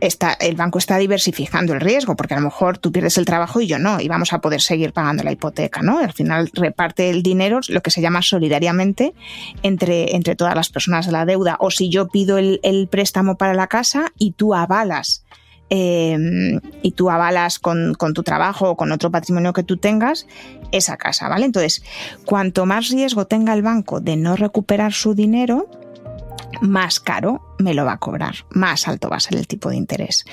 está, 0.00 0.32
el 0.32 0.56
banco 0.56 0.78
está 0.78 0.98
diversificando 0.98 1.72
el 1.74 1.80
riesgo, 1.80 2.16
porque 2.16 2.34
a 2.34 2.38
lo 2.38 2.44
mejor 2.44 2.78
tú 2.78 2.92
pierdes 2.92 3.18
el 3.18 3.24
trabajo 3.24 3.60
y 3.60 3.66
yo 3.66 3.78
no, 3.78 4.00
y 4.00 4.08
vamos 4.08 4.32
a 4.32 4.40
poder 4.40 4.60
seguir 4.60 4.92
pagando 4.92 5.22
la 5.22 5.32
hipoteca, 5.32 5.82
¿no? 5.82 5.98
Al 5.98 6.12
final 6.12 6.50
reparte 6.52 7.10
el 7.10 7.22
dinero, 7.22 7.60
lo 7.68 7.82
que 7.82 7.90
se 7.90 8.00
llama 8.00 8.22
solidariamente, 8.22 9.14
entre, 9.62 10.14
entre 10.14 10.36
todas 10.36 10.54
las 10.54 10.68
personas 10.68 11.06
de 11.06 11.12
la 11.12 11.24
deuda. 11.26 11.56
O 11.60 11.70
si 11.70 11.88
yo 11.88 12.08
pido 12.08 12.38
el, 12.38 12.60
el 12.62 12.88
préstamo 12.88 13.36
para 13.36 13.54
la 13.54 13.66
casa 13.66 14.12
y 14.18 14.32
tú 14.32 14.54
avalas 14.54 15.24
Em, 15.68 16.60
y 16.82 16.92
tú 16.92 17.10
avalas 17.10 17.58
con, 17.58 17.96
tu 18.14 18.22
trabajo 18.22 18.70
o 18.70 18.76
con 18.76 18.92
otro 18.92 19.10
patrimonio 19.10 19.52
que 19.52 19.64
tú 19.64 19.78
tengas 19.78 20.28
esa 20.70 20.96
casa, 20.96 21.28
¿vale? 21.28 21.46
Entonces, 21.46 21.82
cuanto 22.24 22.66
más 22.66 22.88
riesgo 22.88 23.26
tenga 23.26 23.52
el 23.52 23.62
banco 23.62 24.00
de 24.00 24.16
no 24.16 24.36
recuperar 24.36 24.92
su 24.92 25.14
dinero, 25.14 25.68
más 26.60 27.00
caro 27.00 27.56
me 27.58 27.74
lo 27.74 27.84
va 27.84 27.92
a 27.92 27.98
cobrar, 27.98 28.34
más 28.50 28.88
alto 28.88 29.08
va 29.08 29.16
a 29.16 29.20
ser 29.20 29.36
el 29.36 29.46
tipo 29.46 29.70
de 29.70 29.76
interés. 29.76 30.24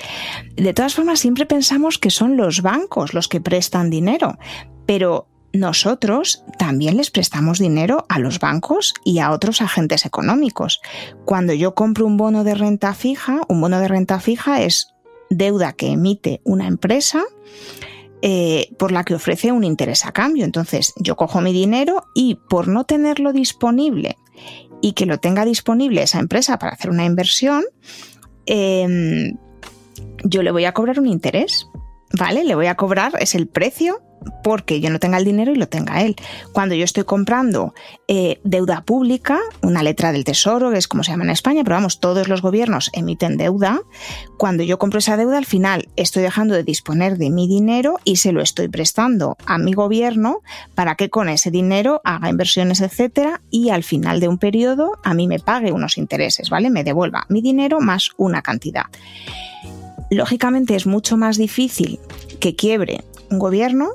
De 0.56 0.74
todas 0.74 0.94
formas, 0.94 1.20
siempre 1.20 1.46
pensamos 1.46 1.98
que 1.98 2.10
son 2.10 2.36
los 2.36 2.62
bancos 2.62 3.14
los 3.14 3.28
que 3.28 3.40
prestan 3.40 3.90
dinero, 3.90 4.38
pero 4.86 5.28
nosotros 5.54 6.44
también 6.58 6.96
les 6.96 7.10
prestamos 7.10 7.60
dinero 7.60 8.06
a 8.08 8.18
los 8.18 8.40
bancos 8.40 8.92
y 9.04 9.20
a 9.20 9.30
otros 9.30 9.62
agentes 9.62 10.04
económicos. 10.04 10.80
Cuando 11.24 11.52
yo 11.52 11.74
compro 11.74 12.06
un 12.06 12.16
bono 12.16 12.42
de 12.42 12.54
renta 12.54 12.92
fija, 12.92 13.42
un 13.48 13.60
bono 13.60 13.78
de 13.78 13.88
renta 13.88 14.18
fija 14.18 14.62
es 14.62 14.94
deuda 15.30 15.72
que 15.72 15.92
emite 15.92 16.40
una 16.44 16.66
empresa 16.66 17.22
eh, 18.20 18.70
por 18.78 18.90
la 18.90 19.04
que 19.04 19.14
ofrece 19.14 19.52
un 19.52 19.64
interés 19.64 20.04
a 20.04 20.12
cambio. 20.12 20.44
Entonces 20.44 20.92
yo 20.96 21.14
cojo 21.14 21.40
mi 21.40 21.52
dinero 21.52 22.04
y 22.14 22.36
por 22.48 22.66
no 22.66 22.84
tenerlo 22.84 23.32
disponible 23.32 24.16
y 24.84 24.92
que 24.92 25.06
lo 25.06 25.18
tenga 25.18 25.46
disponible 25.46 26.02
esa 26.02 26.18
empresa 26.18 26.58
para 26.58 26.72
hacer 26.72 26.90
una 26.90 27.06
inversión, 27.06 27.64
em, 28.44 29.34
yo 30.24 30.42
le 30.42 30.50
voy 30.50 30.66
a 30.66 30.72
cobrar 30.72 31.00
un 31.00 31.06
interés. 31.06 31.66
¿Vale? 32.12 32.44
Le 32.44 32.54
voy 32.54 32.66
a 32.66 32.74
cobrar, 32.74 33.12
es 33.18 33.34
el 33.34 33.48
precio 33.48 34.02
porque 34.42 34.80
yo 34.80 34.90
no 34.90 34.98
tenga 34.98 35.18
el 35.18 35.24
dinero 35.24 35.52
y 35.52 35.56
lo 35.56 35.68
tenga 35.68 36.02
él. 36.02 36.16
Cuando 36.52 36.74
yo 36.74 36.84
estoy 36.84 37.04
comprando 37.04 37.74
eh, 38.08 38.40
deuda 38.44 38.82
pública, 38.82 39.38
una 39.62 39.82
letra 39.82 40.12
del 40.12 40.24
tesoro, 40.24 40.70
que 40.70 40.78
es 40.78 40.88
como 40.88 41.02
se 41.02 41.10
llama 41.10 41.24
en 41.24 41.30
España, 41.30 41.62
pero 41.64 41.76
vamos, 41.76 42.00
todos 42.00 42.28
los 42.28 42.42
gobiernos 42.42 42.90
emiten 42.92 43.36
deuda, 43.36 43.80
cuando 44.38 44.62
yo 44.62 44.78
compro 44.78 44.98
esa 44.98 45.16
deuda 45.16 45.38
al 45.38 45.46
final 45.46 45.88
estoy 45.96 46.22
dejando 46.22 46.54
de 46.54 46.62
disponer 46.62 47.18
de 47.18 47.30
mi 47.30 47.48
dinero 47.48 47.98
y 48.04 48.16
se 48.16 48.32
lo 48.32 48.42
estoy 48.42 48.68
prestando 48.68 49.36
a 49.46 49.58
mi 49.58 49.72
gobierno 49.72 50.40
para 50.74 50.94
que 50.94 51.10
con 51.10 51.28
ese 51.28 51.50
dinero 51.50 52.00
haga 52.04 52.28
inversiones, 52.28 52.80
etcétera, 52.80 53.40
y 53.50 53.70
al 53.70 53.82
final 53.82 54.20
de 54.20 54.28
un 54.28 54.38
periodo 54.38 54.92
a 55.02 55.14
mí 55.14 55.26
me 55.26 55.38
pague 55.38 55.72
unos 55.72 55.98
intereses, 55.98 56.50
¿vale? 56.50 56.70
Me 56.70 56.84
devuelva 56.84 57.26
mi 57.28 57.40
dinero 57.40 57.80
más 57.80 58.10
una 58.16 58.42
cantidad. 58.42 58.84
Lógicamente 60.10 60.76
es 60.76 60.86
mucho 60.86 61.16
más 61.16 61.38
difícil 61.38 61.98
que 62.40 62.54
quiebre 62.54 63.04
un 63.30 63.38
gobierno 63.38 63.94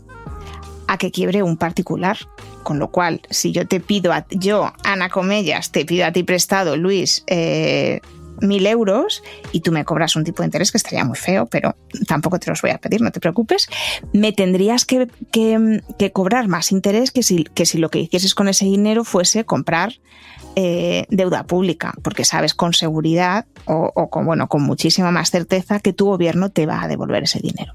a 0.89 0.98
que 0.98 1.12
quiebre 1.12 1.43
un 1.43 1.55
particular. 1.55 2.17
Con 2.63 2.79
lo 2.79 2.89
cual, 2.89 3.22
si 3.29 3.51
yo 3.51 3.67
te 3.67 3.79
pido, 3.79 4.12
a, 4.12 4.25
yo, 4.31 4.74
Ana 4.84 5.10
Comellas, 5.10 5.72
te 5.72 5.86
pido 5.86 6.05
a 6.05 6.12
ti 6.12 6.24
prestado, 6.24 6.75
Luis, 6.75 7.24
eh, 7.27 8.01
mil 8.41 8.65
euros 8.65 9.22
y 9.51 9.62
tú 9.62 9.72
me 9.72 9.86
cobras 9.86 10.15
un 10.15 10.24
tipo 10.24 10.41
de 10.41 10.48
interés 10.48 10.72
que 10.72 10.77
estaría 10.77 11.03
muy 11.03 11.17
feo, 11.17 11.46
pero 11.46 11.75
tampoco 12.08 12.39
te 12.39 12.50
los 12.50 12.62
voy 12.62 12.72
a 12.72 12.77
pedir, 12.77 13.01
no 13.01 13.12
te 13.12 13.19
preocupes, 13.19 13.67
me 14.13 14.31
tendrías 14.31 14.86
que, 14.86 15.08
cobrar 16.13 16.48
más 16.48 16.72
interés 16.72 17.12
que 17.12 17.24
si, 17.24 17.43
que 17.43 17.65
si, 17.65 17.77
lo 17.77 17.89
que 17.89 18.00
hicieses 18.00 18.34
con 18.36 18.48
ese 18.48 18.65
dinero 18.65 19.03
fuese 19.03 19.46
comprar 19.46 19.93
eh, 20.55 21.05
deuda 21.10 21.43
pública, 21.46 21.93
porque 22.01 22.25
sabes 22.25 22.53
con 22.53 22.74
seguridad 22.74 23.46
o, 23.65 24.10
bueno, 24.24 24.48
con 24.48 24.63
muchísima 24.63 25.12
más 25.12 25.31
certeza 25.31 25.79
que 25.79 25.93
tu 25.93 26.05
gobierno 26.05 26.50
te 26.50 26.65
va 26.65 26.81
a 26.81 26.88
devolver 26.88 27.24
ese 27.24 27.39
dinero. 27.39 27.74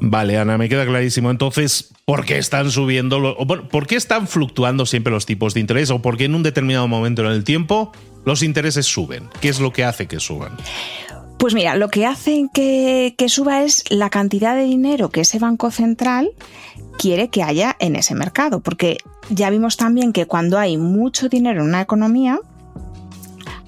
Vale, 0.00 0.38
Ana, 0.38 0.58
me 0.58 0.68
queda 0.68 0.84
clarísimo. 0.84 1.30
Entonces, 1.30 1.92
¿por 2.04 2.24
qué 2.24 2.38
están 2.38 2.70
subiendo, 2.70 3.18
o 3.18 3.46
por 3.46 3.86
qué 3.86 3.96
están 3.96 4.28
fluctuando 4.28 4.86
siempre 4.86 5.12
los 5.12 5.26
tipos 5.26 5.54
de 5.54 5.60
interés? 5.60 5.90
¿O 5.90 6.02
por 6.02 6.16
qué 6.16 6.24
en 6.24 6.34
un 6.34 6.42
determinado 6.42 6.86
momento 6.86 7.22
en 7.22 7.32
el 7.32 7.44
tiempo 7.44 7.92
los 8.24 8.42
intereses 8.42 8.86
suben? 8.86 9.28
¿Qué 9.40 9.48
es 9.48 9.60
lo 9.60 9.72
que 9.72 9.84
hace 9.84 10.06
que 10.06 10.20
suban? 10.20 10.52
Pues 11.38 11.54
mira, 11.54 11.76
lo 11.76 11.88
que 11.88 12.06
hace 12.06 12.48
que, 12.52 13.14
que, 13.16 13.28
suba 13.28 13.62
es 13.62 13.84
la 13.90 14.08
cantidad 14.10 14.54
de 14.54 14.64
dinero 14.64 15.10
que 15.10 15.20
ese 15.20 15.38
banco 15.38 15.70
central 15.70 16.30
quiere 16.98 17.28
que 17.28 17.42
haya 17.42 17.76
en 17.78 17.94
ese 17.94 18.14
mercado, 18.14 18.60
porque 18.60 18.98
ya 19.28 19.50
vimos 19.50 19.76
también 19.76 20.12
que 20.12 20.26
cuando 20.26 20.58
hay 20.58 20.78
mucho 20.78 21.28
dinero 21.28 21.60
en 21.60 21.68
una 21.68 21.82
economía, 21.82 22.40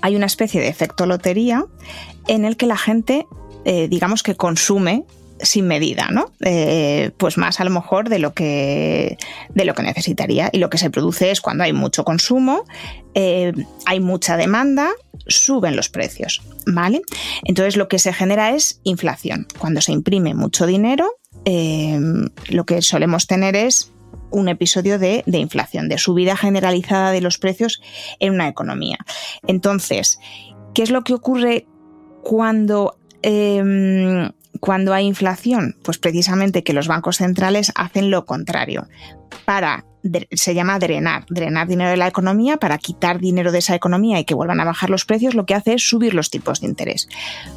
hay 0.01 0.17
una 0.17 0.27
especie 0.27 0.61
de 0.61 0.69
efecto 0.69 1.07
lotería 1.07 1.67
en 2.27 2.45
el 2.45 2.57
que 2.57 2.67
la 2.67 2.77
gente, 2.77 3.27
eh, 3.65 3.89
digamos 3.89 4.23
que 4.23 4.35
consume 4.35 5.05
sin 5.41 5.67
medida, 5.67 6.09
¿no? 6.11 6.33
Eh, 6.45 7.11
pues 7.17 7.39
más 7.39 7.61
a 7.61 7.65
lo 7.65 7.71
mejor 7.71 8.09
de 8.09 8.19
lo 8.19 8.35
que 8.35 9.17
de 9.55 9.65
lo 9.65 9.75
que 9.75 9.83
necesitaría. 9.83 10.51
Y 10.53 10.59
lo 10.59 10.71
que 10.71 10.79
se 10.79 10.91
produce 10.91 11.31
es 11.31 11.41
cuando 11.41 11.65
hay 11.65 11.73
mucho 11.73 12.05
consumo, 12.05 12.65
eh, 13.15 13.53
hay 13.87 14.01
mucha 14.01 14.37
demanda, 14.37 14.91
suben 15.27 15.77
los 15.77 15.89
precios, 15.89 16.43
¿vale? 16.67 17.03
Entonces 17.45 17.77
lo 17.77 17.89
que 17.89 17.99
se 17.99 18.13
genera 18.13 18.55
es 18.55 18.81
inflación. 18.85 19.47
Cuando 19.59 19.81
se 19.81 19.93
imprime 19.93 20.35
mucho 20.35 20.67
dinero, 20.67 21.17
eh, 21.45 21.99
lo 22.49 22.65
que 22.65 22.83
solemos 22.83 23.27
tener 23.27 23.57
es 23.57 23.93
un 24.31 24.49
episodio 24.49 24.99
de, 24.99 25.23
de, 25.27 25.39
inflación, 25.39 25.89
de 25.89 25.99
subida 25.99 26.37
generalizada 26.37 27.13
de 27.13 27.21
los 27.21 27.39
precios 27.39 27.81
en 28.21 28.35
una 28.35 28.49
economía. 28.49 28.99
Entonces, 29.47 30.19
¿qué 30.75 30.83
es 30.83 30.91
lo 30.91 31.03
que 31.03 31.15
ocurre 31.15 31.67
cuando 32.23 32.99
cuando 34.59 34.95
hay 34.95 35.07
inflación? 35.07 35.77
Pues 35.83 35.99
precisamente 35.99 36.63
que 36.63 36.73
los 36.73 36.89
bancos 36.89 37.19
centrales 37.19 37.73
hacen 37.75 38.11
lo 38.11 38.25
contrario 38.25 38.87
para 39.45 39.85
se 40.33 40.55
llama 40.55 40.79
drenar, 40.79 41.27
drenar 41.29 41.67
dinero 41.67 41.91
de 41.91 41.97
la 41.97 42.07
economía 42.07 42.57
para 42.57 42.79
quitar 42.79 43.19
dinero 43.19 43.53
de 43.53 43.59
esa 43.59 43.75
economía 43.75 44.19
y 44.21 44.25
que 44.25 44.35
vuelvan 44.35 44.61
a 44.61 44.65
bajar 44.65 44.91
los 44.91 45.05
precios, 45.05 45.35
lo 45.35 45.45
que 45.45 45.55
hace 45.55 45.75
es 45.75 45.89
subir 45.89 46.15
los 46.15 46.31
tipos 46.31 46.61
de 46.61 46.69
interés. 46.69 47.09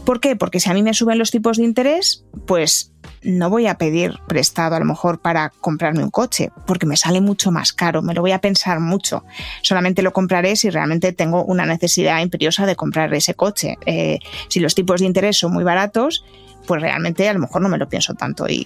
¿Por 0.05 0.19
qué? 0.19 0.35
Porque 0.35 0.59
si 0.59 0.69
a 0.69 0.73
mí 0.73 0.83
me 0.83 0.93
suben 0.93 1.19
los 1.19 1.31
tipos 1.31 1.57
de 1.57 1.63
interés, 1.63 2.25
pues 2.47 2.93
no 3.23 3.49
voy 3.49 3.67
a 3.67 3.77
pedir 3.77 4.15
prestado 4.27 4.75
a 4.75 4.79
lo 4.79 4.85
mejor 4.85 5.21
para 5.21 5.49
comprarme 5.61 6.03
un 6.03 6.09
coche, 6.09 6.51
porque 6.65 6.85
me 6.85 6.97
sale 6.97 7.21
mucho 7.21 7.51
más 7.51 7.73
caro, 7.73 8.01
me 8.01 8.13
lo 8.13 8.21
voy 8.21 8.31
a 8.31 8.41
pensar 8.41 8.79
mucho. 8.79 9.23
Solamente 9.61 10.01
lo 10.01 10.11
compraré 10.11 10.55
si 10.55 10.69
realmente 10.69 11.13
tengo 11.13 11.43
una 11.43 11.65
necesidad 11.65 12.21
imperiosa 12.21 12.65
de 12.65 12.75
comprar 12.75 13.13
ese 13.13 13.35
coche. 13.35 13.77
Eh, 13.85 14.19
si 14.47 14.59
los 14.59 14.75
tipos 14.75 15.01
de 15.01 15.07
interés 15.07 15.37
son 15.37 15.53
muy 15.53 15.63
baratos, 15.63 16.23
pues 16.71 16.83
realmente 16.83 17.27
a 17.27 17.33
lo 17.33 17.39
mejor 17.39 17.61
no 17.61 17.67
me 17.67 17.77
lo 17.77 17.89
pienso 17.89 18.13
tanto 18.13 18.45
y, 18.47 18.65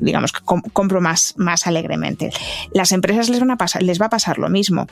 digamos 0.00 0.32
que 0.32 0.40
compro 0.72 1.00
más, 1.00 1.34
más 1.36 1.68
alegremente. 1.68 2.32
Las 2.72 2.90
empresas 2.90 3.28
les, 3.28 3.38
van 3.38 3.52
a 3.52 3.56
pasar, 3.56 3.84
les 3.84 4.02
va 4.02 4.06
a 4.06 4.10
pasar 4.10 4.38
lo 4.38 4.48
mismo. 4.48 4.88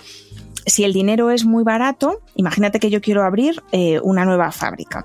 Si 0.65 0.85
el 0.85 0.93
dinero 0.93 1.33
es 1.33 1.45
muy 1.45 1.65
barato, 1.65 2.21
imagínate 2.37 2.79
que 2.79 2.88
yo 2.88 3.00
quiero 3.00 3.25
abrir 3.25 3.65
eh, 3.73 3.99
una 4.00 4.25
nueva 4.25 4.53
fábrica. 4.53 5.05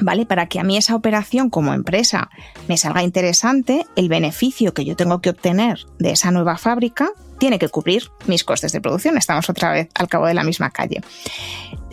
¿Vale? 0.00 0.26
Para 0.26 0.46
que 0.46 0.58
a 0.58 0.64
mí 0.64 0.76
esa 0.76 0.96
operación 0.96 1.48
como 1.48 1.74
empresa 1.74 2.28
me 2.66 2.76
salga 2.76 3.04
interesante, 3.04 3.86
el 3.94 4.08
beneficio 4.08 4.74
que 4.74 4.84
yo 4.84 4.96
tengo 4.96 5.20
que 5.20 5.30
obtener 5.30 5.86
de 6.00 6.10
esa 6.10 6.32
nueva 6.32 6.56
fábrica 6.56 7.10
tiene 7.38 7.60
que 7.60 7.68
cubrir 7.68 8.10
mis 8.26 8.42
costes 8.42 8.72
de 8.72 8.80
producción. 8.80 9.16
Estamos 9.16 9.48
otra 9.48 9.70
vez 9.70 9.90
al 9.94 10.08
cabo 10.08 10.26
de 10.26 10.34
la 10.34 10.42
misma 10.42 10.70
calle. 10.70 11.02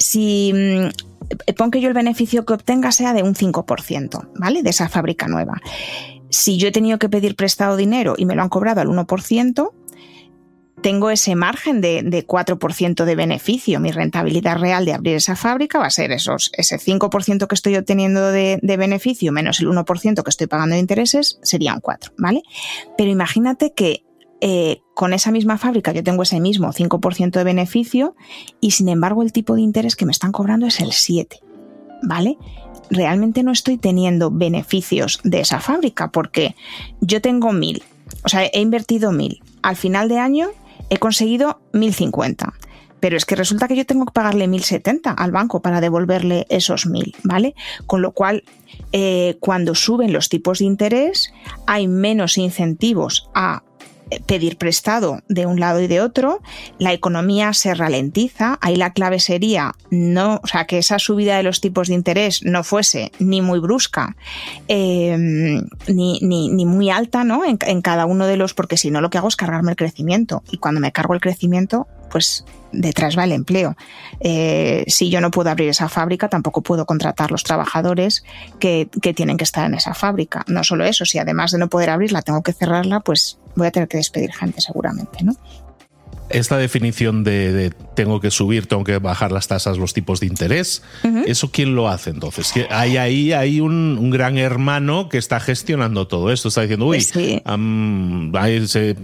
Si 0.05 0.53
mm, 0.53 0.85
eh, 1.47 1.53
pon 1.57 1.71
que 1.71 1.81
yo 1.81 1.87
el 1.87 1.95
beneficio 1.95 2.45
que 2.45 2.53
obtenga 2.53 2.91
sea 2.91 3.13
de 3.13 3.23
un 3.23 3.33
5%, 3.33 4.29
¿vale? 4.35 4.61
De 4.61 4.69
esa 4.69 4.87
fábrica 4.87 5.27
nueva. 5.27 5.59
Si 6.29 6.57
yo 6.57 6.67
he 6.67 6.71
tenido 6.71 6.99
que 6.99 7.09
pedir 7.09 7.35
prestado 7.35 7.75
dinero 7.75 8.13
y 8.15 8.25
me 8.25 8.35
lo 8.35 8.43
han 8.43 8.49
cobrado 8.49 8.81
al 8.81 8.87
1%, 8.87 9.71
tengo 10.81 11.09
ese 11.09 11.35
margen 11.35 11.81
de, 11.81 12.03
4% 12.27 13.05
de 13.05 13.15
beneficio. 13.15 13.79
Mi 13.79 13.91
rentabilidad 13.91 14.59
real 14.59 14.85
de 14.85 14.93
abrir 14.93 15.15
esa 15.15 15.35
fábrica 15.35 15.79
va 15.79 15.87
a 15.87 15.89
ser 15.89 16.11
esos, 16.11 16.51
ese 16.55 16.77
5% 16.77 17.47
que 17.47 17.55
estoy 17.55 17.75
obteniendo 17.75 18.31
de, 18.31 18.59
de, 18.61 18.77
beneficio 18.77 19.31
menos 19.31 19.59
el 19.59 19.69
1% 19.69 20.21
que 20.21 20.29
estoy 20.29 20.45
pagando 20.45 20.75
de 20.75 20.81
intereses, 20.81 21.39
sería 21.41 21.73
un 21.73 21.79
4, 21.79 22.13
¿vale? 22.19 22.43
Pero 22.95 23.09
imagínate 23.09 23.73
que 23.73 24.03
eh, 24.41 24.81
con 24.93 25.13
esa 25.13 25.31
misma 25.31 25.57
fábrica 25.57 25.91
yo 25.91 26.03
tengo 26.03 26.23
ese 26.23 26.39
mismo 26.39 26.71
5% 26.73 27.31
de 27.31 27.43
beneficio 27.43 28.15
y 28.59 28.71
sin 28.71 28.89
embargo 28.89 29.23
el 29.23 29.31
tipo 29.31 29.55
de 29.55 29.61
interés 29.61 29.95
que 29.95 30.05
me 30.05 30.11
están 30.11 30.31
cobrando 30.31 30.67
es 30.67 30.79
el 30.79 30.91
7, 30.91 31.39
¿vale? 32.03 32.37
Realmente 32.89 33.43
no 33.43 33.51
estoy 33.51 33.77
teniendo 33.77 34.31
beneficios 34.31 35.19
de 35.23 35.39
esa 35.39 35.59
fábrica 35.59 36.11
porque 36.11 36.55
yo 37.01 37.21
tengo 37.21 37.53
1000, 37.53 37.83
o 38.23 38.29
sea, 38.29 38.45
he 38.45 38.59
invertido 38.59 39.11
1000. 39.11 39.41
Al 39.61 39.75
final 39.75 40.09
de 40.09 40.19
año 40.19 40.49
he 40.89 40.97
conseguido 40.97 41.61
1050 41.73 42.53
pero 43.05 43.17
es 43.17 43.25
que 43.25 43.35
resulta 43.35 43.67
que 43.67 43.75
yo 43.75 43.85
tengo 43.85 44.05
que 44.05 44.13
pagarle 44.13 44.47
1070 44.47 45.11
al 45.11 45.31
banco 45.31 45.61
para 45.61 45.79
devolverle 45.79 46.47
esos 46.49 46.87
1000, 46.87 47.15
¿vale? 47.21 47.53
Con 47.85 48.01
lo 48.01 48.13
cual, 48.13 48.43
eh, 48.93 49.37
cuando 49.39 49.75
suben 49.75 50.11
los 50.11 50.27
tipos 50.27 50.57
de 50.57 50.65
interés, 50.65 51.31
hay 51.67 51.87
menos 51.87 52.39
incentivos 52.39 53.29
a 53.35 53.61
pedir 54.25 54.57
prestado 54.57 55.21
de 55.27 55.45
un 55.45 55.59
lado 55.59 55.81
y 55.81 55.87
de 55.87 56.01
otro, 56.01 56.41
la 56.79 56.93
economía 56.93 57.53
se 57.53 57.73
ralentiza, 57.73 58.57
ahí 58.61 58.75
la 58.75 58.93
clave 58.93 59.19
sería 59.19 59.73
no, 59.89 60.39
o 60.43 60.47
sea, 60.47 60.65
que 60.65 60.77
esa 60.77 60.99
subida 60.99 61.37
de 61.37 61.43
los 61.43 61.61
tipos 61.61 61.87
de 61.87 61.95
interés 61.95 62.43
no 62.43 62.63
fuese 62.63 63.11
ni 63.19 63.41
muy 63.41 63.59
brusca 63.59 64.15
em, 64.67 65.67
ni, 65.87 66.19
ni, 66.21 66.65
muy 66.65 66.89
alta, 66.89 67.23
¿no? 67.23 67.45
En, 67.45 67.57
en 67.61 67.81
cada 67.81 68.05
uno 68.05 68.27
de 68.27 68.37
los, 68.37 68.53
porque 68.53 68.77
si 68.77 68.91
no 68.91 69.01
lo 69.01 69.09
que 69.09 69.17
hago 69.17 69.27
es 69.27 69.35
cargarme 69.35 69.71
el 69.71 69.77
crecimiento 69.77 70.43
y 70.51 70.57
cuando 70.57 70.81
me 70.81 70.91
cargo 70.91 71.13
el 71.13 71.21
crecimiento, 71.21 71.87
pues 72.09 72.45
detrás 72.71 73.17
va 73.17 73.23
el 73.23 73.31
empleo. 73.31 73.75
Eh, 74.19 74.83
si 74.87 75.09
yo 75.09 75.21
no 75.21 75.31
puedo 75.31 75.49
abrir 75.49 75.69
esa 75.69 75.89
fábrica, 75.89 76.29
tampoco 76.29 76.61
puedo 76.61 76.85
contratar 76.85 77.31
los 77.31 77.43
trabajadores 77.43 78.23
que, 78.59 78.89
que, 79.01 79.13
tienen 79.13 79.37
que 79.37 79.43
estar 79.43 79.65
en 79.65 79.75
esa 79.75 79.93
fábrica. 79.93 80.43
No 80.47 80.63
solo 80.63 80.85
eso, 80.85 81.05
si 81.05 81.19
además 81.19 81.51
de 81.51 81.59
no 81.59 81.69
poder 81.69 81.89
abrirla 81.89 82.21
tengo 82.21 82.43
que 82.43 82.53
cerrarla, 82.53 82.99
pues 82.99 83.39
voy 83.55 83.67
a 83.67 83.71
tener 83.71 83.87
que 83.87 83.97
despedir 83.97 84.31
gente 84.33 84.61
seguramente, 84.61 85.23
¿no? 85.23 85.33
esta 86.29 86.57
definición 86.57 87.23
de, 87.23 87.71
tengo 87.93 88.19
que 88.19 88.31
subir, 88.31 88.67
tengo 88.67 88.83
que 88.83 88.97
bajar 88.97 89.31
las 89.31 89.47
tasas, 89.47 89.77
los 89.77 89.93
tipos 89.93 90.19
de 90.19 90.27
interés, 90.27 90.81
¿eso 91.25 91.51
quién 91.51 91.75
lo 91.75 91.87
hace 91.87 92.09
entonces? 92.09 92.53
Hay 92.69 92.97
ahí 92.97 93.31
hay 93.31 93.59
un, 93.59 94.09
gran 94.09 94.37
hermano 94.37 95.09
que 95.09 95.17
está 95.17 95.39
gestionando 95.39 96.07
todo 96.07 96.31
esto, 96.31 96.47
está 96.47 96.61
diciendo, 96.61 96.85
uy, 96.87 97.05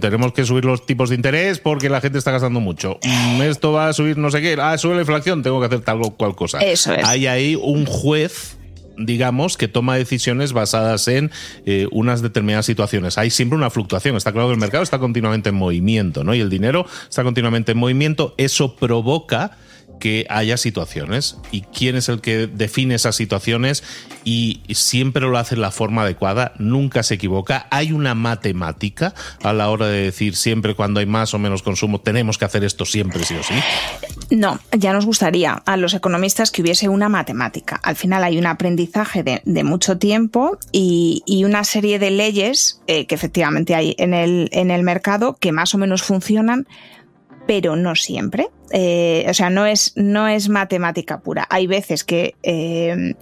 tenemos 0.00 0.32
que 0.32 0.44
subir 0.44 0.64
los 0.64 0.86
tipos 0.86 1.10
de 1.10 1.16
interés 1.16 1.58
porque 1.58 1.88
la 1.88 2.00
gente 2.00 2.18
está 2.18 2.30
gastando 2.30 2.60
mucho. 2.60 2.98
Mm, 3.04 3.42
esto 3.42 3.72
va 3.72 3.88
a 3.88 3.92
subir 3.92 4.16
no 4.18 4.30
sé 4.30 4.40
qué, 4.40 4.56
ah, 4.60 4.76
sube 4.78 4.94
la 4.94 5.00
inflación, 5.00 5.42
tengo 5.42 5.60
que 5.60 5.66
hacer 5.66 5.80
tal 5.80 6.00
o 6.02 6.10
cual 6.10 6.34
cosa. 6.34 6.58
Eso 6.58 6.92
es. 6.92 7.04
Hay 7.04 7.26
ahí 7.26 7.56
un 7.56 7.86
juez 7.86 8.56
digamos, 8.96 9.56
que 9.56 9.68
toma 9.68 9.96
decisiones 9.96 10.52
basadas 10.52 11.08
en 11.08 11.30
eh, 11.66 11.88
unas 11.90 12.22
determinadas 12.22 12.66
situaciones. 12.66 13.18
Hay 13.18 13.30
siempre 13.30 13.56
una 13.56 13.70
fluctuación. 13.70 14.16
Está 14.16 14.32
claro 14.32 14.48
que 14.48 14.54
el 14.54 14.60
mercado 14.60 14.82
está 14.82 14.98
continuamente 14.98 15.50
en 15.50 15.54
movimiento, 15.54 16.24
¿no? 16.24 16.34
Y 16.34 16.40
el 16.40 16.50
dinero 16.50 16.86
está 17.08 17.22
continuamente 17.22 17.72
en 17.72 17.78
movimiento. 17.78 18.34
Eso 18.36 18.76
provoca 18.76 19.56
que 20.02 20.26
haya 20.30 20.56
situaciones 20.56 21.38
y 21.52 21.60
quién 21.60 21.94
es 21.94 22.08
el 22.08 22.20
que 22.20 22.48
define 22.48 22.96
esas 22.96 23.14
situaciones 23.14 23.84
y 24.24 24.60
siempre 24.70 25.22
lo 25.22 25.38
hace 25.38 25.54
en 25.54 25.60
la 25.60 25.70
forma 25.70 26.02
adecuada, 26.02 26.54
nunca 26.58 27.04
se 27.04 27.14
equivoca. 27.14 27.68
Hay 27.70 27.92
una 27.92 28.16
matemática 28.16 29.14
a 29.44 29.52
la 29.52 29.70
hora 29.70 29.86
de 29.86 30.02
decir 30.02 30.34
siempre 30.34 30.74
cuando 30.74 30.98
hay 30.98 31.06
más 31.06 31.34
o 31.34 31.38
menos 31.38 31.62
consumo 31.62 32.00
tenemos 32.00 32.36
que 32.36 32.44
hacer 32.44 32.64
esto 32.64 32.84
siempre 32.84 33.22
sí 33.24 33.36
o 33.36 33.44
sí. 33.44 33.54
No, 34.32 34.58
ya 34.74 34.94
nos 34.94 35.04
gustaría 35.04 35.52
a 35.52 35.76
los 35.76 35.92
economistas 35.92 36.50
que 36.50 36.62
hubiese 36.62 36.88
una 36.88 37.10
matemática. 37.10 37.78
Al 37.82 37.96
final 37.96 38.24
hay 38.24 38.38
un 38.38 38.46
aprendizaje 38.46 39.22
de, 39.22 39.62
mucho 39.62 39.98
tiempo 39.98 40.56
y, 40.72 41.44
una 41.44 41.64
serie 41.64 41.98
de 41.98 42.10
leyes 42.10 42.80
eh, 42.86 43.06
que 43.06 43.14
efectivamente 43.14 43.74
hay 43.74 43.94
en 43.98 44.14
el, 44.14 44.48
el 44.52 44.82
mercado 44.84 45.36
que 45.38 45.52
más 45.52 45.74
o 45.74 45.78
menos 45.78 46.02
funcionan 46.02 46.66
pero 47.46 47.76
no 47.76 47.94
siempre. 47.94 48.48
Eh, 48.70 49.26
o 49.28 49.34
sea, 49.34 49.50
no 49.50 49.66
es, 49.66 49.92
no 49.96 50.28
es 50.28 50.48
matemática 50.48 51.20
pura. 51.20 51.46
Hay 51.50 51.66
veces 51.66 52.02
que, 52.02 52.36
eh, 52.42 53.14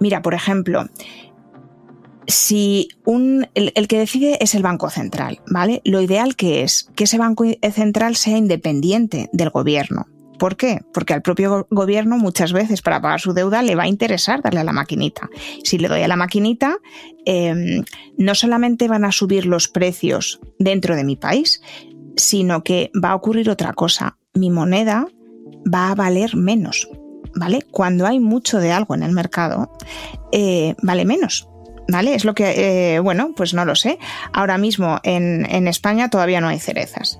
mira, 0.00 0.22
por 0.22 0.34
ejemplo, 0.34 0.86
si 2.26 2.88
un, 3.04 3.46
el, 3.54 3.86
que 3.86 3.98
decide 3.98 4.38
es 4.40 4.56
el 4.56 4.62
Banco 4.64 4.90
Central, 4.90 5.40
¿vale? 5.46 5.82
Lo 5.84 6.00
ideal 6.00 6.34
que 6.34 6.64
es 6.64 6.90
que 6.96 7.04
ese 7.04 7.18
Banco 7.18 7.44
Central 7.72 8.16
sea 8.16 8.36
independiente 8.36 9.28
del 9.32 9.50
gobierno. 9.50 10.06
¿Por 10.38 10.56
qué? 10.56 10.80
Porque 10.94 11.14
al 11.14 11.22
propio 11.22 11.66
gobierno 11.70 12.16
muchas 12.16 12.52
veces 12.52 12.80
para 12.80 13.00
pagar 13.00 13.20
su 13.20 13.32
deuda 13.32 13.62
le 13.62 13.74
va 13.74 13.84
a 13.84 13.88
interesar 13.88 14.40
darle 14.42 14.60
a 14.60 14.64
la 14.64 14.72
maquinita. 14.72 15.28
Si 15.64 15.78
le 15.78 15.88
doy 15.88 16.02
a 16.02 16.08
la 16.08 16.16
maquinita, 16.16 16.78
eh, 17.26 17.82
no 18.16 18.34
solamente 18.34 18.88
van 18.88 19.04
a 19.04 19.12
subir 19.12 19.46
los 19.46 19.68
precios 19.68 20.40
dentro 20.58 20.96
de 20.96 21.04
mi 21.04 21.16
país, 21.16 21.60
sino 22.16 22.62
que 22.62 22.90
va 23.02 23.10
a 23.10 23.14
ocurrir 23.14 23.50
otra 23.50 23.72
cosa. 23.72 24.16
Mi 24.34 24.50
moneda 24.50 25.06
va 25.72 25.90
a 25.90 25.94
valer 25.94 26.36
menos, 26.36 26.88
¿vale? 27.34 27.62
Cuando 27.70 28.06
hay 28.06 28.20
mucho 28.20 28.58
de 28.58 28.72
algo 28.72 28.94
en 28.94 29.02
el 29.02 29.12
mercado, 29.12 29.72
eh, 30.32 30.74
vale 30.82 31.04
menos. 31.04 31.48
¿Vale? 31.90 32.14
Es 32.14 32.26
lo 32.26 32.34
que, 32.34 32.96
eh, 32.96 33.00
bueno, 33.00 33.32
pues 33.34 33.54
no 33.54 33.64
lo 33.64 33.74
sé. 33.74 33.98
Ahora 34.34 34.58
mismo 34.58 35.00
en 35.04 35.66
España 35.68 36.10
todavía 36.10 36.38
no 36.42 36.48
hay 36.48 36.58
cerezas. 36.58 37.18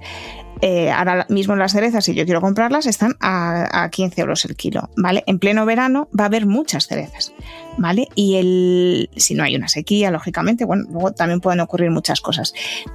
Eh, 0.60 0.90
ahora 0.90 1.26
mismo 1.28 1.54
las 1.56 1.72
cerezas, 1.72 2.04
si 2.04 2.14
yo 2.14 2.24
quiero 2.24 2.40
comprarlas, 2.40 2.86
están 2.86 3.16
a, 3.20 3.88
15 3.90 4.20
euros 4.20 4.44
el 4.44 4.56
kilo, 4.56 4.90
¿vale? 4.96 5.22
En 5.26 5.38
pleno 5.38 5.64
verano 5.66 6.08
va 6.18 6.24
a 6.24 6.26
haber 6.26 6.46
muchas 6.46 6.86
cerezas, 6.86 7.32
¿vale? 7.76 8.08
Y 8.14 8.36
el, 8.36 9.10
si 9.16 9.34
no 9.34 9.44
hay 9.44 9.54
una 9.54 9.68
sequía, 9.68 10.10
lógicamente, 10.10 10.64
bueno, 10.64 10.84
luego 10.90 11.12
también 11.12 11.40
pueden 11.40 11.60
ocurrir 11.60 11.90
muchas 11.90 12.20
cosas. 12.20 12.54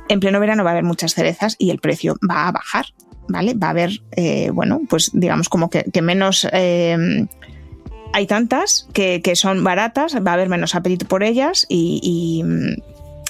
En 0.10 0.20
pleno 0.20 0.40
verano 0.40 0.64
va 0.64 0.72
a 0.72 0.74
haber 0.74 0.84
muchas 0.84 1.14
cerezas 1.14 1.56
y 1.58 1.70
el 1.70 1.80
precio 1.80 2.18
va 2.30 2.48
a 2.48 2.52
bajar, 2.52 2.88
¿vale? 3.30 3.54
Va 3.54 3.68
a 3.68 3.72
haber, 3.72 4.02
eh, 4.12 4.50
bueno, 4.52 4.82
pues 4.90 5.12
digamos 5.14 5.50
como 5.50 5.70
que, 5.70 6.02
menos... 6.02 6.48
Eh, 6.52 7.28
hay 8.16 8.28
tantas 8.28 8.88
que, 8.94 9.22
son 9.34 9.64
baratas, 9.64 10.16
va 10.16 10.32
a 10.32 10.34
haber 10.36 10.48
menos 10.48 10.76
apetito 10.76 11.08
por 11.08 11.24
ellas 11.24 11.66
y, 11.68 12.44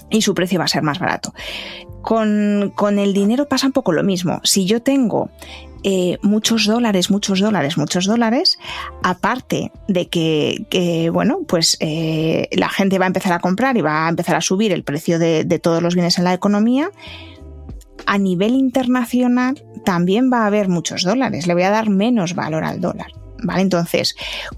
y 0.09 0.21
su 0.21 0.33
precio 0.33 0.59
va 0.59 0.65
a 0.65 0.67
ser 0.67 0.83
más 0.83 0.99
barato. 0.99 1.33
Con, 2.03 2.99
el 2.99 3.13
dinero 3.13 3.47
pasa 3.47 3.67
un 3.67 3.73
poco 3.73 3.93
lo 3.93 4.03
mismo. 4.03 4.41
Si 4.43 4.65
yo 4.65 4.81
tengo 4.81 5.29
eh, 5.83 6.17
muchos 6.21 6.65
dólares, 6.67 7.09
muchos 7.09 7.39
dólares, 7.39 7.77
muchos 7.77 8.05
dólares, 8.05 8.59
aparte 9.03 9.71
de 9.87 10.09
que, 10.09 11.09
bueno, 11.13 11.39
pues 11.47 11.77
eh, 11.79 12.49
la 12.51 12.67
gente 12.67 12.99
va 12.99 13.05
a 13.05 13.07
empezar 13.07 13.31
a 13.31 13.39
comprar 13.39 13.77
y 13.77 13.81
va 13.81 14.05
a 14.05 14.09
empezar 14.09 14.35
a 14.35 14.41
subir 14.41 14.73
el 14.73 14.83
precio 14.83 15.17
de, 15.17 15.59
todos 15.63 15.81
los 15.81 15.95
bienes 15.95 16.17
en 16.17 16.25
la 16.25 16.33
economía, 16.33 16.91
a 18.05 18.17
nivel 18.17 18.53
internacional 18.55 19.63
también 19.85 20.29
va 20.31 20.43
a 20.43 20.47
haber 20.47 20.67
muchos 20.67 21.03
dólares, 21.03 21.47
le 21.47 21.53
voy 21.53 21.63
a 21.63 21.69
dar 21.69 21.89
menos 21.89 22.35
valor 22.35 22.65
al 22.65 22.81
dólar. 22.81 23.22
¿Vale? 23.43 23.61
Entonces, 23.61 24.15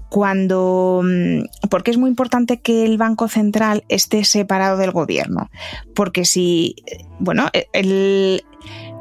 cuando... 0.08 1.02
Mm, 1.04 1.68
¿Por 1.68 1.82
qué 1.82 1.90
es 1.90 1.98
muy 1.98 2.10
importante 2.10 2.60
que 2.60 2.84
el 2.84 2.98
Banco 2.98 3.28
Central 3.28 3.84
esté 3.88 4.24
separado 4.24 4.76
del 4.76 4.92
gobierno? 4.92 5.50
Porque 5.94 6.24
si, 6.24 6.76
bueno, 7.18 7.50
el, 7.72 8.42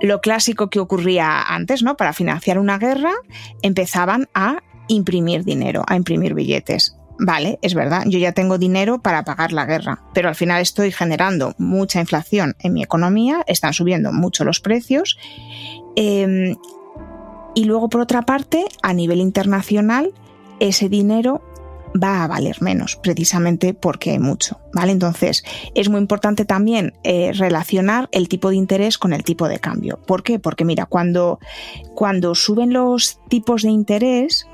lo 0.02 0.22
clásico 0.22 0.70
que 0.70 0.80
ocurría 0.80 1.42
antes, 1.42 1.84
¿no? 1.84 1.98
Para 1.98 2.14
financiar 2.14 2.60
una 2.60 2.78
guerra, 2.78 3.14
empezaban 3.62 4.28
a 4.34 4.62
imprimir 4.88 5.44
dinero, 5.44 5.84
a 5.88 5.96
imprimir 5.96 6.34
billetes. 6.34 6.96
Vale, 7.18 7.60
es 7.62 7.74
verdad, 7.74 8.04
yo 8.08 8.20
ya 8.20 8.34
tengo 8.34 8.58
dinero 8.58 9.00
para 9.02 9.24
pagar 9.24 9.54
la 9.54 9.66
guerra, 9.66 10.04
pero 10.14 10.28
al 10.28 10.36
final 10.36 10.62
estoy 10.62 10.92
generando 10.92 11.56
mucha 11.58 12.02
inflación 12.02 12.56
en 12.60 12.74
mi 12.74 12.84
economía, 12.84 13.42
están 13.48 13.74
subiendo 13.74 14.12
mucho 14.12 14.44
los 14.44 14.60
precios. 14.60 15.18
Em, 15.96 16.58
y 17.56 17.64
luego, 17.64 17.90
por 17.90 18.02
otra 18.02 18.24
parte, 18.24 18.66
a 18.84 18.94
nivel 18.94 19.20
internacional, 19.20 20.14
ese 20.60 20.90
dinero 20.90 21.42
va 22.02 22.24
a 22.24 22.28
valer 22.28 22.62
menos, 22.62 22.98
precisamente 22.98 23.74
porque 23.74 24.12
hay 24.12 24.20
mucho, 24.20 24.60
¿vale? 24.74 24.92
Entonces, 24.92 25.44
es 25.74 25.90
muy 25.90 26.00
importante 26.00 26.46
también 26.46 26.94
eh, 27.04 27.32
relacionar 27.34 28.10
el 28.12 28.28
tipo 28.28 28.50
de 28.50 28.58
interés 28.58 28.98
con 28.98 29.14
el 29.14 29.24
tipo 29.24 29.48
de 29.48 29.60
cambio. 29.60 29.98
¿Por 30.06 30.24
qué? 30.24 30.40
Porque 30.40 30.66
mira, 30.66 30.86
cuando, 30.86 31.40
cuando 31.94 32.36
suben 32.36 32.74
los 32.74 33.20
tipos 33.30 33.62
de 33.62 33.70
interés, 33.70 34.46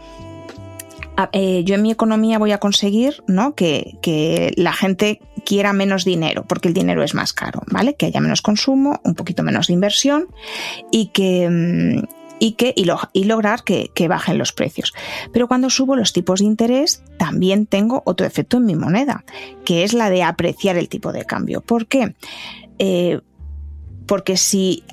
eh, 1.33 1.63
yo 1.65 1.75
en 1.75 1.81
mi 1.81 1.91
economía 1.91 2.39
voy 2.39 2.51
a 2.51 2.59
conseguir 2.59 3.23
¿no? 3.27 3.53
que, 3.55 3.97
que, 4.01 4.53
la 4.55 4.73
gente 4.73 5.19
quiera 5.45 5.73
menos 5.73 6.05
dinero, 6.05 6.45
porque 6.47 6.67
el 6.67 6.73
dinero 6.73 7.03
es 7.03 7.13
más 7.13 7.33
caro, 7.33 7.61
¿vale? 7.67 7.95
Que 7.95 8.07
haya 8.07 8.21
menos 8.21 8.41
consumo, 8.41 8.99
un 9.03 9.15
poquito 9.15 9.41
menos 9.41 9.67
de 9.67 9.73
inversión 9.73 10.27
y 10.91 11.07
que, 11.07 11.49
mm, 11.49 12.20
y, 12.41 12.53
que, 12.53 12.73
y, 12.75 13.23
lograr 13.25 13.63
que, 13.63 14.07
bajen 14.07 14.39
los 14.39 14.51
precios. 14.51 14.93
Pero 15.31 15.47
cuando 15.47 15.69
subo 15.69 15.95
los 15.95 16.11
tipos 16.11 16.39
de 16.39 16.47
interés, 16.47 17.03
también 17.17 17.67
tengo 17.67 18.01
otro 18.03 18.25
efecto 18.25 18.57
en 18.57 18.65
mi 18.65 18.75
moneda, 18.75 19.23
que 19.63 19.83
es 19.83 19.93
la 19.93 20.09
de 20.09 20.23
apreciar 20.23 20.75
el 20.75 20.89
tipo 20.89 21.11
de 21.13 21.23
cambio. 21.23 21.61
¿Por 21.61 21.85
qué? 21.85 22.15
Eh, 22.79 23.21
porque 24.07 24.37
si 24.37 24.83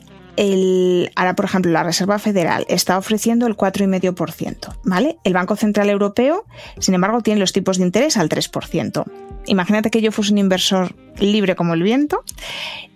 ahora, 1.16 1.34
por 1.34 1.46
ejemplo, 1.46 1.72
la 1.72 1.82
Reserva 1.82 2.18
Federal 2.18 2.66
está 2.68 2.98
ofreciendo 2.98 3.46
el 3.46 3.56
4,5%, 3.56 4.80
¿vale? 4.84 5.16
El 5.24 5.32
Banco 5.32 5.56
Central 5.56 5.88
Europeo, 5.88 6.44
sin 6.78 6.94
embargo, 6.94 7.22
tiene 7.22 7.40
los 7.40 7.54
tipos 7.54 7.78
de 7.78 7.84
interés 7.84 8.18
al 8.18 8.28
3%. 8.28 9.04
Imagínate 9.46 9.90
que 9.90 10.02
yo 10.02 10.12
fuese 10.12 10.32
un 10.32 10.38
inversor 10.38 10.94
libre 11.18 11.56
como 11.56 11.72
el 11.72 11.82
viento 11.82 12.22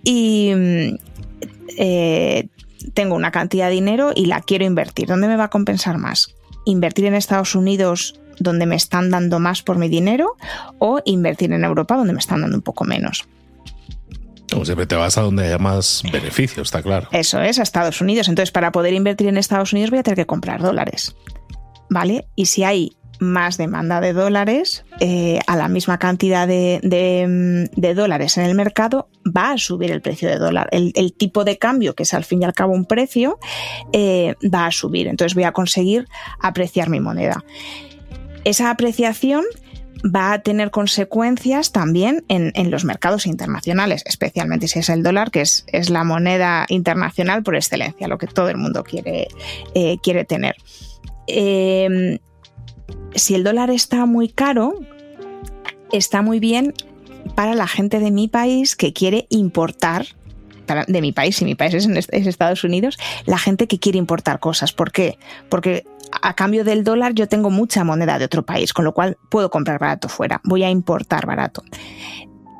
y 0.04 0.52
mm, 0.54 0.96
eh, 1.78 2.48
tengo 2.94 3.14
una 3.14 3.30
cantidad 3.30 3.68
de 3.68 3.74
dinero 3.74 4.12
y 4.14 4.26
la 4.26 4.40
quiero 4.40 4.64
invertir. 4.64 5.08
¿Dónde 5.08 5.28
me 5.28 5.36
va 5.36 5.44
a 5.44 5.50
compensar 5.50 5.98
más? 5.98 6.34
¿Invertir 6.64 7.06
en 7.06 7.14
Estados 7.14 7.54
Unidos 7.54 8.20
donde 8.38 8.66
me 8.66 8.76
están 8.76 9.10
dando 9.10 9.38
más 9.38 9.62
por 9.62 9.78
mi 9.78 9.88
dinero 9.88 10.36
o 10.78 11.00
invertir 11.04 11.52
en 11.52 11.64
Europa 11.64 11.96
donde 11.96 12.12
me 12.12 12.18
están 12.18 12.40
dando 12.40 12.56
un 12.56 12.62
poco 12.62 12.84
menos? 12.84 13.26
Como 14.50 14.64
siempre 14.66 14.86
te 14.86 14.96
vas 14.96 15.16
a 15.16 15.22
donde 15.22 15.46
haya 15.46 15.58
más 15.58 16.02
beneficios, 16.12 16.68
está 16.68 16.82
claro. 16.82 17.08
Eso 17.10 17.40
es, 17.40 17.58
a 17.58 17.62
Estados 17.62 18.00
Unidos. 18.02 18.28
Entonces, 18.28 18.52
para 18.52 18.70
poder 18.70 18.92
invertir 18.92 19.28
en 19.28 19.38
Estados 19.38 19.72
Unidos 19.72 19.90
voy 19.90 20.00
a 20.00 20.02
tener 20.02 20.16
que 20.16 20.26
comprar 20.26 20.60
dólares. 20.60 21.16
¿Vale? 21.88 22.26
Y 22.36 22.46
si 22.46 22.64
hay 22.64 22.92
más 23.22 23.56
demanda 23.56 24.00
de 24.00 24.12
dólares 24.12 24.84
eh, 25.00 25.38
a 25.46 25.56
la 25.56 25.68
misma 25.68 25.98
cantidad 25.98 26.46
de, 26.46 27.70
dólares 27.94 28.36
en 28.36 28.44
el 28.44 28.54
mercado, 28.54 29.08
va 29.24 29.52
a 29.52 29.58
subir 29.58 29.90
el 29.90 30.02
precio 30.02 30.28
de 30.28 30.36
dólar. 30.36 30.68
El, 30.72 31.12
tipo 31.14 31.44
de 31.44 31.56
cambio, 31.56 31.94
que 31.94 32.02
es 32.02 32.14
al 32.14 32.24
fin 32.24 32.42
y 32.42 32.44
al 32.44 32.52
cabo 32.52 32.74
un 32.74 32.84
precio, 32.84 33.38
eh, 33.92 34.34
va 34.52 34.66
a 34.66 34.70
subir. 34.70 35.06
Entonces 35.06 35.34
voy 35.34 35.44
a 35.44 35.52
conseguir 35.52 36.08
apreciar 36.40 36.90
mi 36.90 37.00
moneda. 37.00 37.44
Esa 38.44 38.70
apreciación 38.70 39.44
va 40.04 40.32
a 40.32 40.42
tener 40.42 40.72
consecuencias 40.72 41.70
también 41.70 42.24
en, 42.26 42.70
los 42.72 42.84
mercados 42.84 43.26
internacionales, 43.26 44.02
especialmente 44.04 44.66
si 44.66 44.80
es 44.80 44.88
el 44.88 45.04
dólar, 45.04 45.30
que 45.30 45.42
es, 45.42 45.90
la 45.90 46.02
moneda 46.02 46.66
internacional 46.68 47.44
por 47.44 47.54
excelencia, 47.54 48.08
lo 48.08 48.18
que 48.18 48.26
todo 48.26 48.48
el 48.48 48.56
mundo 48.56 48.82
quiere, 48.82 49.28
eh, 49.74 49.98
quiere 50.02 50.24
tener 50.24 50.56
si 53.14 53.34
el 53.34 53.44
dólar 53.44 53.70
está 53.70 54.06
muy 54.06 54.28
caro, 54.28 54.74
está 55.92 56.22
muy 56.22 56.40
bien 56.40 56.74
para 57.34 57.54
la 57.54 57.66
gente 57.66 58.00
de 58.00 58.10
mi 58.10 58.28
país 58.28 58.76
que 58.76 58.92
quiere 58.92 59.26
importar 59.30 60.06
de 60.86 61.00
mi 61.00 61.12
país, 61.12 61.36
si 61.36 61.44
mi 61.44 61.54
país 61.54 61.74
es, 61.74 61.86
es, 61.86 62.26
Estados 62.26 62.64
Unidos, 62.64 62.98
la 63.26 63.38
gente 63.38 63.66
que 63.66 63.78
quiere 63.78 63.98
importar 63.98 64.40
cosas. 64.40 64.72
¿Por 64.72 64.90
qué? 64.90 65.18
Porque 65.48 65.84
a 66.22 66.34
cambio 66.34 66.64
del 66.64 66.84
dólar 66.84 67.14
yo 67.14 67.28
tengo 67.28 67.50
mucha 67.50 67.84
moneda 67.84 68.18
de 68.18 68.24
otro 68.24 68.44
país, 68.44 68.72
con 68.72 68.84
lo 68.84 68.92
cual 68.92 69.18
puedo 69.30 69.50
comprar 69.50 69.78
barato 69.78 70.08
fuera, 70.08 70.40
voy 70.44 70.62
a 70.62 70.70
importar 70.70 71.26
barato. 71.26 71.62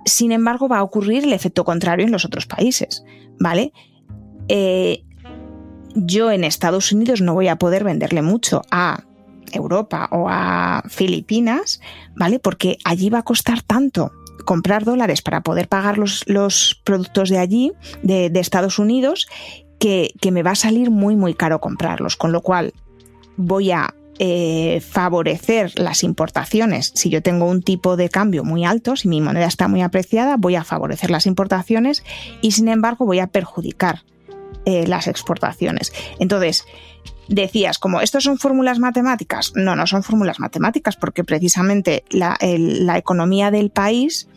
Sin 0.04 0.32
embargo, 0.32 0.68
va 0.68 0.78
a 0.78 0.82
ocurrir 0.82 1.24
el 1.24 1.32
efecto 1.32 1.64
contrario 1.64 2.04
en 2.04 2.12
los 2.12 2.24
otros 2.24 2.46
países, 2.46 3.04
¿vale? 3.38 3.72
Eh, 4.48 5.04
yo 5.94 6.30
en 6.30 6.44
Estados 6.44 6.92
Unidos 6.92 7.20
no 7.20 7.34
voy 7.34 7.48
a 7.48 7.56
poder 7.56 7.84
venderle 7.84 8.22
mucho 8.22 8.62
a 8.70 9.04
Europa 9.52 10.08
o 10.10 10.28
a 10.28 10.82
Filipinas, 10.88 11.80
¿vale? 12.16 12.38
Porque 12.38 12.78
allí 12.84 13.10
va 13.10 13.18
a 13.18 13.22
costar 13.22 13.62
tanto 13.62 14.12
comprar 14.44 14.84
dólares 14.84 15.22
para 15.22 15.42
poder 15.42 15.68
pagar 15.68 15.98
los, 15.98 16.24
los 16.26 16.80
productos 16.84 17.30
de 17.30 17.38
allí, 17.38 17.72
de, 18.02 18.30
Estados 18.34 18.78
Unidos, 18.78 19.28
que, 19.78 20.12
me 20.30 20.42
va 20.42 20.52
a 20.52 20.56
salir 20.56 20.90
muy, 20.90 21.16
muy 21.16 21.34
caro 21.34 21.60
comprarlos. 21.60 22.16
Con 22.16 22.32
lo 22.32 22.42
cual 22.42 22.72
voy 23.36 23.70
a 23.70 23.94
eh, 24.18 24.80
favorecer 24.80 25.78
las 25.78 26.02
importaciones. 26.02 26.92
Si 26.94 27.08
yo 27.08 27.22
tengo 27.22 27.46
un 27.46 27.62
tipo 27.62 27.96
de 27.96 28.08
cambio 28.08 28.44
muy 28.44 28.64
alto, 28.64 28.96
si 28.96 29.08
mi 29.08 29.20
moneda 29.20 29.46
está 29.46 29.68
muy 29.68 29.82
apreciada, 29.82 30.36
voy 30.36 30.56
a 30.56 30.64
favorecer 30.64 31.10
las 31.10 31.26
importaciones 31.26 32.04
y 32.40 32.52
sin 32.52 32.68
embargo 32.68 33.06
voy 33.06 33.20
a 33.20 33.28
perjudicar 33.28 34.02
eh, 34.64 34.86
las 34.86 35.08
exportaciones. 35.08 35.92
Entonces, 36.20 36.64
decías, 37.32 37.78
como, 37.78 38.00
¿estos 38.00 38.24
son 38.24 38.38
fórmulas 38.38 38.78
matemáticas? 38.78 39.52
No, 39.54 39.74
no 39.74 39.86
son 39.86 40.02
fórmulas 40.02 40.38
matemáticas, 40.38 40.96
porque 40.96 41.24
precisamente 41.24 42.04
la, 42.10 42.36
economía 42.96 43.50
del 43.50 43.70
país 43.70 44.28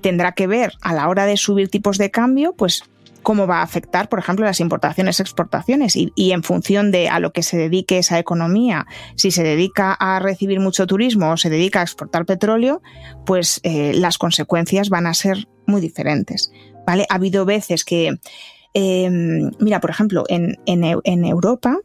tendrá 0.00 0.32
que 0.32 0.46
ver 0.46 0.72
a 0.80 0.94
la 0.94 1.08
hora 1.08 1.26
de 1.26 1.36
subir 1.36 1.68
tipos 1.68 1.98
de 1.98 2.10
cambio, 2.10 2.54
pues 2.54 2.84
cómo 3.22 3.48
va 3.48 3.58
a 3.58 3.62
afectar, 3.62 4.08
por 4.08 4.20
ejemplo, 4.20 4.46
las 4.46 4.60
importaciones, 4.60 5.18
exportaciones 5.18 5.96
y, 5.96 6.12
en 6.30 6.44
función 6.44 6.92
de 6.92 7.08
a 7.08 7.18
lo 7.18 7.32
que 7.32 7.42
se 7.42 7.56
dedique 7.56 7.98
esa 7.98 8.20
economía, 8.20 8.86
si 9.16 9.32
se 9.32 9.42
dedica 9.42 9.92
a 9.92 10.20
recibir 10.20 10.60
mucho 10.60 10.86
turismo 10.86 11.32
o 11.32 11.36
se 11.36 11.50
dedica 11.50 11.80
a 11.80 11.82
exportar 11.82 12.24
petróleo, 12.24 12.82
pues 13.24 13.58
eh, 13.64 13.94
las 13.94 14.18
consecuencias 14.18 14.90
van 14.90 15.08
a 15.08 15.14
ser 15.14 15.48
muy 15.66 15.80
diferentes. 15.80 16.52
¿vale? 16.86 17.04
Ha 17.08 17.16
habido 17.16 17.44
veces 17.44 17.84
que, 17.84 18.16
em, 18.74 19.50
mira, 19.58 19.80
por 19.80 19.90
ejemplo, 19.90 20.22
en, 20.28 20.56
en 20.64 21.24
Europa, 21.24 21.78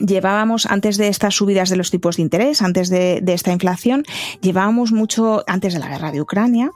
llevábamos, 0.00 0.66
antes 0.66 0.96
de 0.96 1.08
estas 1.08 1.34
subidas 1.34 1.68
de 1.70 1.76
los 1.76 1.90
tipos 1.90 2.16
de 2.16 2.22
interés, 2.22 2.62
antes 2.62 2.88
de, 2.88 3.22
esta 3.26 3.52
inflación, 3.52 4.04
llevábamos 4.40 4.92
mucho, 4.92 5.44
antes 5.46 5.74
de 5.74 5.80
la 5.80 5.88
guerra 5.88 6.12
de 6.12 6.20
Ucrania, 6.20 6.70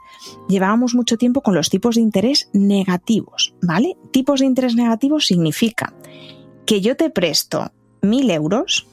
llevábamos 0.48 0.94
mucho 0.94 1.16
tiempo 1.16 1.42
con 1.42 1.54
los 1.54 1.70
tipos 1.70 1.96
de 1.96 2.02
interés 2.02 2.48
negativos, 2.52 3.54
¿vale? 3.62 3.96
Tipos 4.12 4.40
de 4.40 4.46
interés 4.46 4.74
negativos 4.74 5.26
significa 5.26 5.94
que 6.66 6.80
yo 6.80 6.96
te 6.96 7.10
presto 7.10 7.72
mil 8.02 8.30
euros 8.30 8.86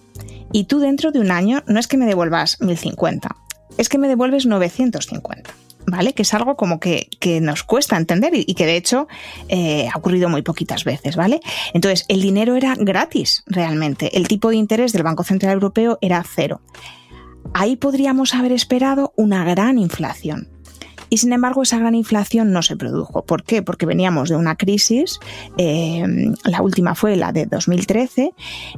y 0.52 0.66
tú 0.66 0.80
dentro 0.80 1.12
de 1.12 1.20
un 1.20 1.32
año 1.32 1.64
no 1.68 1.80
es 1.80 1.88
que 1.88 1.98
me 1.98 2.06
devuelvas 2.06 2.62
1050, 2.62 3.36
es 3.78 3.90
que 3.90 3.98
me 3.98 4.08
devuelves 4.08 4.46
950. 4.46 5.65
¿Vale? 5.88 6.14
Que 6.14 6.24
es 6.24 6.34
algo 6.34 6.56
como 6.56 6.80
que, 6.80 7.08
nos 7.42 7.64
cuesta 7.64 7.98
entender 7.98 8.34
y, 8.34 8.54
que 8.54 8.66
de 8.66 8.78
hecho 8.78 9.08
eh, 9.50 9.88
ha 9.94 9.98
ocurrido 9.98 10.30
muy 10.30 10.42
poquitas 10.42 10.84
veces, 10.84 11.16
¿vale? 11.16 11.40
Entonces, 11.74 12.06
el 12.08 12.22
dinero 12.22 12.56
era 12.56 12.76
gratis 12.78 13.44
realmente. 13.48 14.18
El 14.18 14.28
tipo 14.28 14.50
de 14.50 14.56
interés 14.56 14.94
del 14.94 15.04
Banco 15.04 15.24
Central 15.24 15.54
Europeo 15.54 15.98
era 16.02 16.24
cero. 16.24 16.62
Ahí 17.54 17.76
podríamos 17.76 18.34
haber 18.34 18.52
esperado 18.52 19.14
una 19.16 19.44
gran 19.44 19.78
inflación. 19.78 20.50
Y 21.10 21.18
sin 21.18 21.34
embargo, 21.34 21.62
esa 21.62 21.78
gran 21.78 21.96
inflación 21.96 22.52
no 22.52 22.62
se 22.62 22.76
produjo. 22.76 23.24
¿Por 23.26 23.44
qué? 23.44 23.62
Porque 23.62 23.86
veníamos 23.86 24.30
de 24.30 24.36
una 24.36 24.56
crisis, 24.56 25.20
eh, 25.58 26.04
la 26.44 26.62
última 26.62 26.96
fue 26.96 27.16
la 27.16 27.32
de 27.32 27.46
2013, 27.46 28.32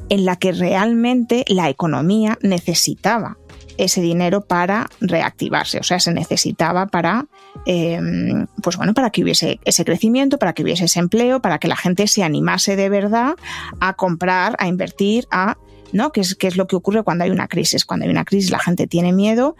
en 0.10 0.26
la 0.26 0.36
que 0.36 0.52
realmente 0.52 1.46
la 1.48 1.70
economía 1.70 2.38
necesitaba 2.42 3.38
ese 3.78 4.02
dinero 4.02 4.42
para 4.42 4.90
reactivarse. 5.00 5.80
O 5.80 5.84
sea, 5.84 6.00
se 6.00 6.14
necesitaba 6.14 6.88
para, 6.88 7.28
em, 7.66 8.48
pues 8.62 8.78
bueno, 8.78 8.94
para 8.94 9.10
que 9.10 9.24
hubiese 9.24 9.60
ese 9.66 9.86
crecimiento, 9.86 10.38
para 10.38 10.54
que 10.54 10.64
hubiese 10.64 10.86
ese 10.86 11.00
empleo, 11.00 11.42
para 11.42 11.60
que 11.60 11.68
la 11.68 11.76
gente 11.76 12.08
se 12.08 12.24
animase 12.24 12.76
de 12.76 12.90
verdad 12.90 13.36
a 13.80 13.94
comprar, 13.94 14.56
a 14.60 14.68
invertir, 14.68 15.28
a, 15.32 15.58
¿no? 15.92 16.12
Que 16.12 16.22
es, 16.22 16.36
que 16.36 16.48
es 16.48 16.58
lo 16.58 16.68
que 16.68 16.76
ocurre 16.76 17.04
cuando 17.04 17.24
hay 17.24 17.30
una 17.30 17.48
crisis. 17.48 17.86
Cuando 17.86 18.06
hay 18.06 18.12
una 18.12 18.26
crisis 18.26 18.52
la 18.52 18.60
gente 18.60 18.88
tiene 18.88 19.14
miedo, 19.14 19.56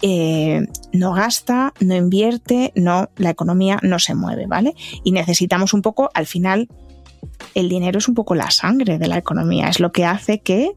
eh, 0.00 0.66
no 0.92 1.12
gasta, 1.12 1.74
no 1.80 1.96
invierte, 1.96 2.72
no, 2.76 3.10
la 3.16 3.30
economía 3.30 3.78
no 3.82 3.98
se 3.98 4.14
mueve, 4.14 4.46
¿vale? 4.46 4.74
Y 5.02 5.12
necesitamos 5.12 5.74
un 5.74 5.82
poco, 5.82 6.10
al 6.14 6.26
final, 6.26 6.68
el 7.54 7.68
dinero 7.68 7.98
es 7.98 8.08
un 8.08 8.14
poco 8.14 8.34
la 8.34 8.50
sangre 8.50 8.98
de 8.98 9.08
la 9.08 9.18
economía, 9.18 9.68
es 9.68 9.80
lo 9.80 9.90
que 9.90 10.04
hace 10.04 10.40
que 10.40 10.70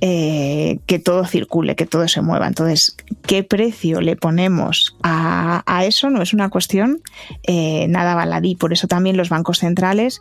eh, 0.00 0.78
que 0.86 0.98
todo 0.98 1.24
circule, 1.24 1.74
que 1.74 1.86
todo 1.86 2.06
se 2.08 2.20
mueva. 2.20 2.46
Entonces, 2.46 2.96
¿qué 3.26 3.42
precio 3.42 4.00
le 4.00 4.16
ponemos 4.16 4.96
a, 5.02 5.62
eso? 5.84 6.10
No 6.10 6.22
es 6.22 6.34
una 6.34 6.50
cuestión 6.50 7.00
eh, 7.44 7.86
nada 7.88 8.14
baladí. 8.14 8.56
Por 8.56 8.72
eso 8.72 8.88
también 8.88 9.16
los 9.16 9.28
bancos 9.28 9.58
centrales 9.58 10.20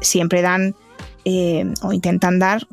siempre 0.00 0.42
dan 0.42 0.74
eh, 1.24 1.72
o 1.82 1.92
intentan 1.92 2.38
dar 2.38 2.66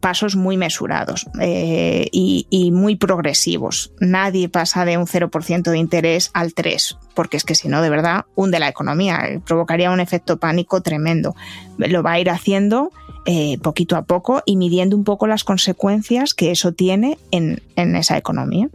pasos 0.00 0.36
muy 0.36 0.56
mesurados 0.56 1.26
y, 1.40 2.46
y, 2.50 2.70
muy 2.70 2.96
progresivos. 2.96 3.92
Nadie 4.00 4.48
pasa 4.48 4.84
de 4.84 4.98
un 4.98 5.06
0% 5.06 5.70
de 5.70 5.78
interés 5.78 6.30
al 6.34 6.54
3%, 6.54 6.98
porque 7.14 7.36
es 7.36 7.44
que 7.44 7.54
si 7.54 7.68
no, 7.68 7.82
de 7.82 7.90
verdad, 7.90 8.26
hunde 8.34 8.58
la 8.58 8.68
economía, 8.68 9.40
provocaría 9.46 9.90
un 9.90 10.00
efecto 10.00 10.38
pánico 10.38 10.82
tremendo. 10.82 11.34
Lo 11.78 12.02
va 12.02 12.12
a 12.12 12.20
ir 12.20 12.30
haciendo 12.30 12.92
eh, 13.30 13.58
poquito 13.58 13.96
a 13.96 14.06
poco 14.06 14.42
y 14.46 14.56
midiendo 14.56 14.96
un 14.96 15.04
poco 15.04 15.26
las 15.26 15.44
consecuencias 15.44 16.32
que 16.32 16.50
eso 16.50 16.72
tiene 16.72 17.18
en, 17.30 17.60
esa 17.76 18.16
economía. 18.16 18.70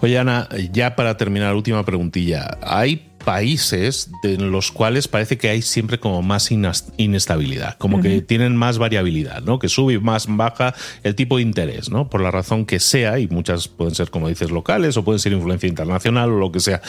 Oye, 0.00 0.16
Ana, 0.16 0.48
ya 0.70 0.94
para 0.94 1.16
terminar, 1.16 1.52
última 1.54 1.84
preguntilla. 1.84 2.58
Hay 2.62 3.10
países 3.24 4.10
en 4.22 4.52
los 4.52 4.70
cuales 4.70 5.08
parece 5.08 5.38
que 5.38 5.48
hay 5.48 5.62
siempre 5.62 5.98
como 5.98 6.22
más 6.22 6.50
inestabilidad, 6.96 7.76
como 7.78 8.00
que 8.00 8.20
tienen 8.20 8.56
más 8.56 8.78
variabilidad, 8.78 9.42
¿no? 9.42 9.58
Que 9.58 9.68
sube 9.68 9.94
y 9.94 9.98
más 9.98 10.26
baja 10.28 10.74
el 11.02 11.14
tipo 11.14 11.36
de 11.36 11.42
interés, 11.42 11.90
¿no? 11.90 12.08
Por 12.08 12.20
la 12.20 12.30
razón 12.30 12.66
que 12.66 12.78
sea, 12.78 13.18
y 13.18 13.26
muchas 13.28 13.68
pueden 13.68 13.94
ser, 13.94 14.10
como 14.10 14.28
dices, 14.28 14.50
locales 14.50 14.96
o 14.96 15.04
pueden 15.04 15.18
ser 15.18 15.32
influencia 15.32 15.68
internacional 15.68 16.30
o 16.30 16.38
lo 16.38 16.52
que 16.52 16.60
sea. 16.60 16.82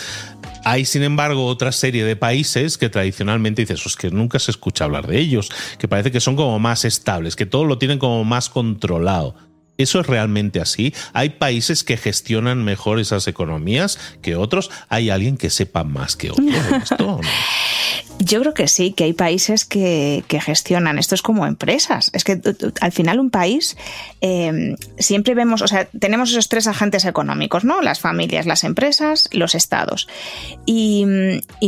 Hay, 0.63 0.85
sin 0.85 1.03
embargo, 1.03 1.45
otra 1.45 1.71
serie 1.71 2.03
de 2.03 2.15
países 2.15 2.77
que 2.77 2.89
tradicionalmente 2.89 3.61
dices, 3.61 3.85
es 3.85 3.95
que 3.95 4.11
nunca 4.11 4.39
se 4.39 4.51
escucha 4.51 4.85
hablar 4.85 5.07
de 5.07 5.19
ellos, 5.19 5.49
que 5.77 5.87
parece 5.87 6.11
que 6.11 6.19
son 6.19 6.35
como 6.35 6.59
más 6.59 6.85
estables, 6.85 7.35
que 7.35 7.45
todo 7.45 7.65
lo 7.65 7.77
tienen 7.77 7.99
como 7.99 8.23
más 8.23 8.49
controlado. 8.49 9.35
¿Eso 9.77 9.99
es 9.99 10.07
realmente 10.07 10.61
así? 10.61 10.93
¿Hay 11.13 11.29
países 11.29 11.83
que 11.83 11.97
gestionan 11.97 12.63
mejor 12.63 12.99
esas 12.99 13.27
economías 13.27 13.99
que 14.21 14.35
otros? 14.35 14.71
¿Hay 14.89 15.09
alguien 15.09 15.37
que 15.37 15.49
sepa 15.49 15.83
más 15.83 16.15
que 16.15 16.31
otro 16.31 16.45
esto? 16.81 17.19
Yo 18.19 18.39
creo 18.39 18.53
que 18.53 18.67
sí, 18.67 18.93
que 18.93 19.03
hay 19.03 19.13
países 19.13 19.65
que, 19.65 20.23
gestionan. 20.29 20.97
Esto 20.97 21.15
es 21.15 21.21
como 21.21 21.45
empresas. 21.45 22.11
Es 22.13 22.23
que 22.23 22.39
al 22.81 22.91
final 22.91 23.19
un 23.19 23.29
país 23.29 23.77
em, 24.21 24.75
siempre 24.97 25.33
vemos, 25.33 25.61
o 25.61 25.67
sea, 25.67 25.85
tenemos 25.85 26.31
esos 26.31 26.49
tres 26.49 26.67
agentes 26.67 27.05
económicos, 27.05 27.63
¿no? 27.63 27.81
Las 27.81 27.99
familias, 27.99 28.45
las 28.45 28.63
empresas, 28.63 29.29
los 29.31 29.55
estados. 29.55 30.07
Y, 30.65 31.05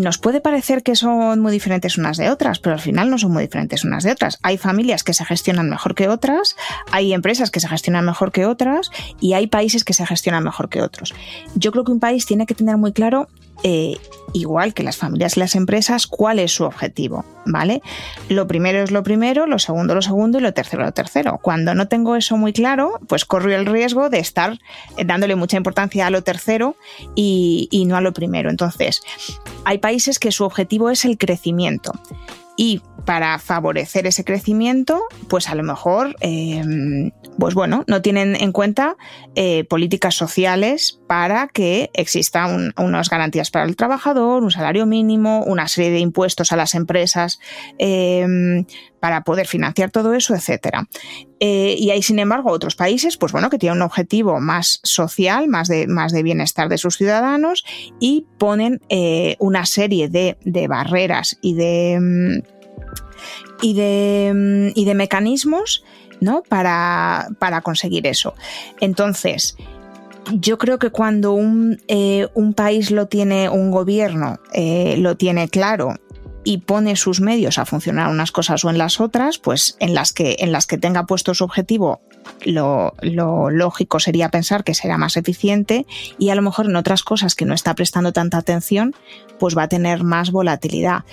nos 0.07 0.19
puede 0.19 0.39
parecer 0.39 0.83
que 0.83 0.95
son 0.95 1.41
muy 1.41 1.51
diferentes 1.51 1.97
unas 1.97 2.15
de 2.15 2.29
otras, 2.29 2.60
pero 2.60 2.75
al 2.75 2.79
final 2.79 3.10
no 3.10 3.17
son 3.17 3.33
muy 3.33 3.43
diferentes 3.43 3.83
unas 3.83 4.05
de 4.05 4.12
otras. 4.12 4.39
Hay 4.41 4.57
familias 4.57 5.03
que 5.03 5.13
se 5.13 5.25
gestionan 5.25 5.69
mejor 5.69 5.95
que 5.95 6.07
otras, 6.07 6.55
hay 6.91 7.13
empresas 7.13 7.51
que 7.51 7.60
se 7.60 7.67
gestionan 7.67 8.05
mejor 8.05 8.31
que 8.31 8.45
otras 8.45 8.89
y 9.19 9.33
hay 9.33 9.47
países 9.47 9.83
que 9.83 9.93
se 9.93 10.05
gestionan 10.05 10.45
mejor 10.45 10.69
que 10.69 10.81
otros. 10.81 11.13
Yo 11.55 11.73
creo 11.73 11.83
que 11.83 11.91
un 11.91 11.99
país 11.99 12.25
tiene 12.25 12.45
que 12.45 12.55
tener 12.55 12.77
muy 12.77 12.93
claro 12.93 13.27
eh, 13.63 13.97
igual 14.33 14.73
que 14.73 14.83
las 14.83 14.97
familias 14.97 15.37
y 15.37 15.39
las 15.39 15.55
empresas, 15.55 16.07
cuál 16.07 16.39
es 16.39 16.51
su 16.51 16.63
objetivo, 16.63 17.25
¿vale? 17.45 17.81
Lo 18.29 18.47
primero 18.47 18.83
es 18.83 18.91
lo 18.91 19.03
primero, 19.03 19.47
lo 19.47 19.59
segundo 19.59 19.95
lo 19.95 20.01
segundo 20.01 20.37
y 20.37 20.41
lo 20.41 20.53
tercero 20.53 20.83
lo 20.83 20.91
tercero. 20.91 21.39
Cuando 21.41 21.73
no 21.73 21.87
tengo 21.87 22.15
eso 22.15 22.37
muy 22.37 22.53
claro, 22.53 22.99
pues 23.07 23.25
corro 23.25 23.53
el 23.53 23.65
riesgo 23.65 24.09
de 24.09 24.19
estar 24.19 24.59
dándole 25.05 25.35
mucha 25.35 25.57
importancia 25.57 26.07
a 26.07 26.09
lo 26.09 26.23
tercero 26.23 26.75
y, 27.15 27.67
y 27.71 27.85
no 27.85 27.97
a 27.97 28.01
lo 28.01 28.13
primero. 28.13 28.49
Entonces, 28.49 29.01
hay 29.65 29.79
países 29.79 30.19
que 30.19 30.31
su 30.31 30.43
objetivo 30.43 30.89
es 30.89 31.05
el 31.05 31.17
crecimiento 31.17 31.93
y 32.57 32.81
para 33.07 33.39
favorecer 33.39 34.05
ese 34.05 34.25
crecimiento, 34.25 35.01
pues 35.29 35.47
a 35.47 35.55
lo 35.55 35.63
mejor, 35.63 36.17
em, 36.19 37.11
pues 37.39 37.53
bueno, 37.53 37.85
no 37.87 38.01
tienen 38.01 38.35
en 38.35 38.51
cuenta 38.51 38.97
eh, 39.33 39.63
políticas 39.69 40.13
sociales 40.13 40.99
para 41.07 41.47
que 41.47 41.89
existan 41.93 42.73
unas 42.77 43.09
garantías 43.09 43.49
para 43.49 43.63
el 43.63 43.77
trabajador, 43.77 44.43
un 44.43 44.51
salario 44.51 44.85
mínimo, 44.85 45.41
una 45.45 45.69
serie 45.69 45.91
de 45.91 45.99
impuestos 45.99 46.51
a 46.51 46.57
las 46.57 46.75
empresas 46.75 47.39
em, 47.77 48.65
para 48.99 49.23
poder 49.23 49.47
financiar 49.47 49.89
todo 49.89 50.13
eso, 50.13 50.35
etcétera. 50.35 50.89
Eh, 51.39 51.75
y 51.77 51.91
hay, 51.91 52.01
sin 52.01 52.19
embargo, 52.19 52.51
otros 52.51 52.75
países, 52.75 53.15
pues 53.15 53.31
bueno, 53.31 53.49
que 53.49 53.57
tienen 53.57 53.77
un 53.77 53.83
objetivo 53.83 54.41
más 54.41 54.81
social, 54.83 55.47
más 55.47 55.69
de, 55.69 55.87
más 55.87 56.11
de 56.11 56.23
bienestar 56.23 56.67
de 56.67 56.77
sus 56.77 56.97
ciudadanos 56.97 57.63
y 58.01 58.25
ponen 58.37 58.81
eh, 58.89 59.37
una 59.39 59.65
serie 59.65 60.09
de, 60.09 60.35
barreras 60.67 61.37
y 61.41 61.53
de 61.53 61.93
em, 61.93 62.41
y 63.61 63.73
de, 63.73 64.31
mm, 64.33 64.79
y 64.79 64.85
de 64.85 64.95
mecanismos 64.95 65.83
¿no? 66.19 66.43
para, 66.43 67.27
para 67.39 67.61
conseguir 67.61 68.07
eso. 68.07 68.33
Entonces, 68.79 69.55
yo 70.33 70.57
creo 70.57 70.79
que 70.79 70.89
cuando 70.89 71.33
un, 71.33 71.81
eh, 71.87 72.27
un, 72.33 72.53
país 72.53 72.91
lo 72.91 73.07
tiene, 73.07 73.49
un 73.49 73.71
gobierno 73.71 74.39
eh, 74.53 74.95
lo 74.97 75.15
tiene 75.15 75.47
claro 75.47 75.95
y 76.47 76.60
pone 76.60 76.95
sus 76.95 77.19
medios 77.19 77.57
a 77.57 77.65
funcionar 77.65 78.07
unas 78.07 78.31
cosas 78.31 78.63
o 78.63 78.69
en 78.69 78.77
las 78.77 79.01
otras, 79.01 79.38
pues 79.38 79.75
en 79.81 79.93
las 79.93 80.13
que, 80.13 80.38
en 80.39 80.53
las 80.53 80.65
que 80.65 80.77
tenga 80.77 81.05
puesto 81.05 81.33
su 81.33 81.43
objetivo, 81.43 81.99
lo, 82.45 82.93
lo, 83.01 83.49
lógico 83.49 83.99
sería 83.99 84.29
pensar 84.29 84.63
que 84.63 84.73
será 84.73 84.97
más 84.97 85.17
eficiente 85.17 85.86
y 86.17 86.29
a 86.29 86.36
lo 86.36 86.41
mejor 86.41 86.67
en 86.67 86.77
otras 86.77 87.03
cosas 87.03 87.36
que 87.36 87.43
no 87.43 87.53
está 87.53 87.75
prestando 87.75 88.13
tanta 88.13 88.38
atención, 88.38 88.95
pues 89.39 89.57
va 89.57 89.63
a 89.63 89.67
tener 89.67 90.05
más 90.05 90.31
volatilidad. 90.31 91.03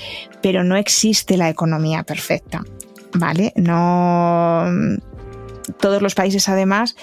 Pero 0.41 0.63
no 0.63 0.77
existe 0.77 1.37
la 1.37 1.51
economía 1.51 2.05
perfecta, 2.05 2.63
¿vale? 3.13 3.53
No. 3.57 4.67
Todos 5.81 6.01
los 6.01 6.15
países, 6.15 6.49
además, 6.49 6.95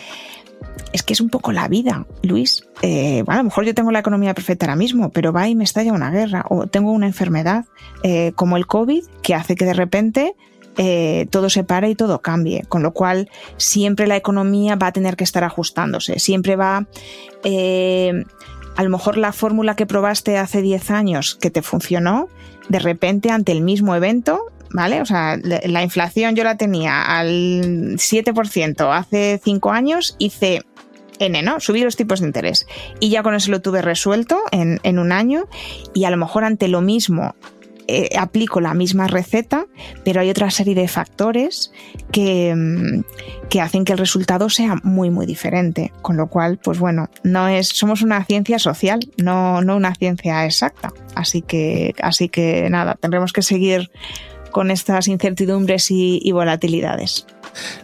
es 0.93 1.03
que 1.03 1.13
es 1.13 1.21
un 1.21 1.29
poco 1.29 1.51
la 1.51 1.67
vida, 1.67 2.05
Luis. 2.21 2.65
Eh, 2.81 3.23
bueno, 3.25 3.39
a 3.39 3.43
lo 3.43 3.45
mejor 3.45 3.65
yo 3.65 3.73
tengo 3.73 3.91
la 3.91 3.99
economía 3.99 4.33
perfecta 4.33 4.65
ahora 4.65 4.75
mismo, 4.75 5.09
pero 5.09 5.31
va 5.31 5.47
y 5.47 5.55
me 5.55 5.63
estalla 5.63 5.93
una 5.93 6.11
guerra 6.11 6.45
o 6.49 6.67
tengo 6.67 6.91
una 6.91 7.07
enfermedad 7.07 7.65
eh, 8.03 8.33
como 8.35 8.57
el 8.57 8.67
COVID 8.67 9.03
que 9.21 9.35
hace 9.35 9.55
que 9.55 9.65
de 9.65 9.73
repente 9.73 10.35
eh, 10.77 11.27
todo 11.29 11.49
se 11.49 11.63
pare 11.63 11.89
y 11.89 11.95
todo 11.95 12.21
cambie. 12.21 12.63
Con 12.67 12.83
lo 12.83 12.93
cual, 12.93 13.29
siempre 13.57 14.07
la 14.07 14.17
economía 14.17 14.75
va 14.75 14.87
a 14.87 14.91
tener 14.91 15.15
que 15.15 15.23
estar 15.23 15.43
ajustándose. 15.43 16.19
Siempre 16.19 16.55
va. 16.55 16.87
a 17.45 18.83
lo 18.83 18.89
mejor 18.89 19.17
la 19.17 19.31
fórmula 19.31 19.75
que 19.75 19.85
probaste 19.85 20.37
hace 20.37 20.61
10 20.61 20.91
años 20.91 21.35
que 21.35 21.51
te 21.51 21.61
funcionó, 21.61 22.27
de 22.69 22.79
repente 22.79 23.31
ante 23.31 23.51
el 23.51 23.61
mismo 23.61 23.95
evento 23.95 24.51
¿vale? 24.73 25.01
O 25.01 25.05
sea, 25.05 25.37
la 25.37 25.83
inflación 25.83 26.35
yo 26.35 26.43
la 26.43 26.57
tenía 26.57 27.03
al 27.03 27.97
7% 27.97 28.97
hace 28.97 29.39
5 29.43 29.71
años, 29.71 30.15
hice 30.19 30.63
N, 31.19 31.41
¿no? 31.43 31.59
Subí 31.59 31.81
los 31.81 31.95
tipos 31.95 32.19
de 32.19 32.27
interés. 32.27 32.65
Y 32.99 33.09
ya 33.09 33.23
con 33.23 33.35
eso 33.35 33.51
lo 33.51 33.61
tuve 33.61 33.81
resuelto 33.81 34.41
en, 34.51 34.79
en 34.83 34.99
un 34.99 35.11
año 35.11 35.45
y 35.93 36.05
a 36.05 36.09
lo 36.09 36.17
mejor 36.17 36.43
ante 36.43 36.67
lo 36.67 36.81
mismo 36.81 37.35
eh, 37.93 38.17
aplico 38.17 38.61
la 38.61 38.73
misma 38.73 39.07
receta, 39.07 39.65
pero 40.05 40.21
hay 40.21 40.29
otra 40.29 40.49
serie 40.49 40.75
de 40.75 40.87
factores 40.87 41.73
que, 42.13 42.53
mm, 42.55 43.01
que, 43.49 43.59
hacen 43.59 43.83
que 43.83 43.91
el 43.91 43.97
resultado 43.97 44.49
sea 44.49 44.77
muy, 44.83 45.09
muy 45.09 45.25
diferente. 45.25 45.91
Con 46.01 46.15
lo 46.15 46.27
cual, 46.27 46.57
pues 46.57 46.79
bueno, 46.79 47.09
no 47.23 47.49
es, 47.49 47.67
somos 47.67 48.01
una 48.01 48.23
ciencia 48.23 48.59
social, 48.59 49.01
no, 49.17 49.61
no 49.61 49.75
una 49.75 49.93
ciencia 49.93 50.45
exacta. 50.45 50.93
Así 51.15 51.41
que, 51.41 51.93
así 52.01 52.29
que 52.29 52.69
nada, 52.69 52.95
tendremos 52.95 53.33
que 53.33 53.41
seguir 53.41 53.91
con 54.51 54.71
estas 54.71 55.07
incertidumbres 55.07 55.87
y 55.89 56.31
volatilidades. 56.31 57.25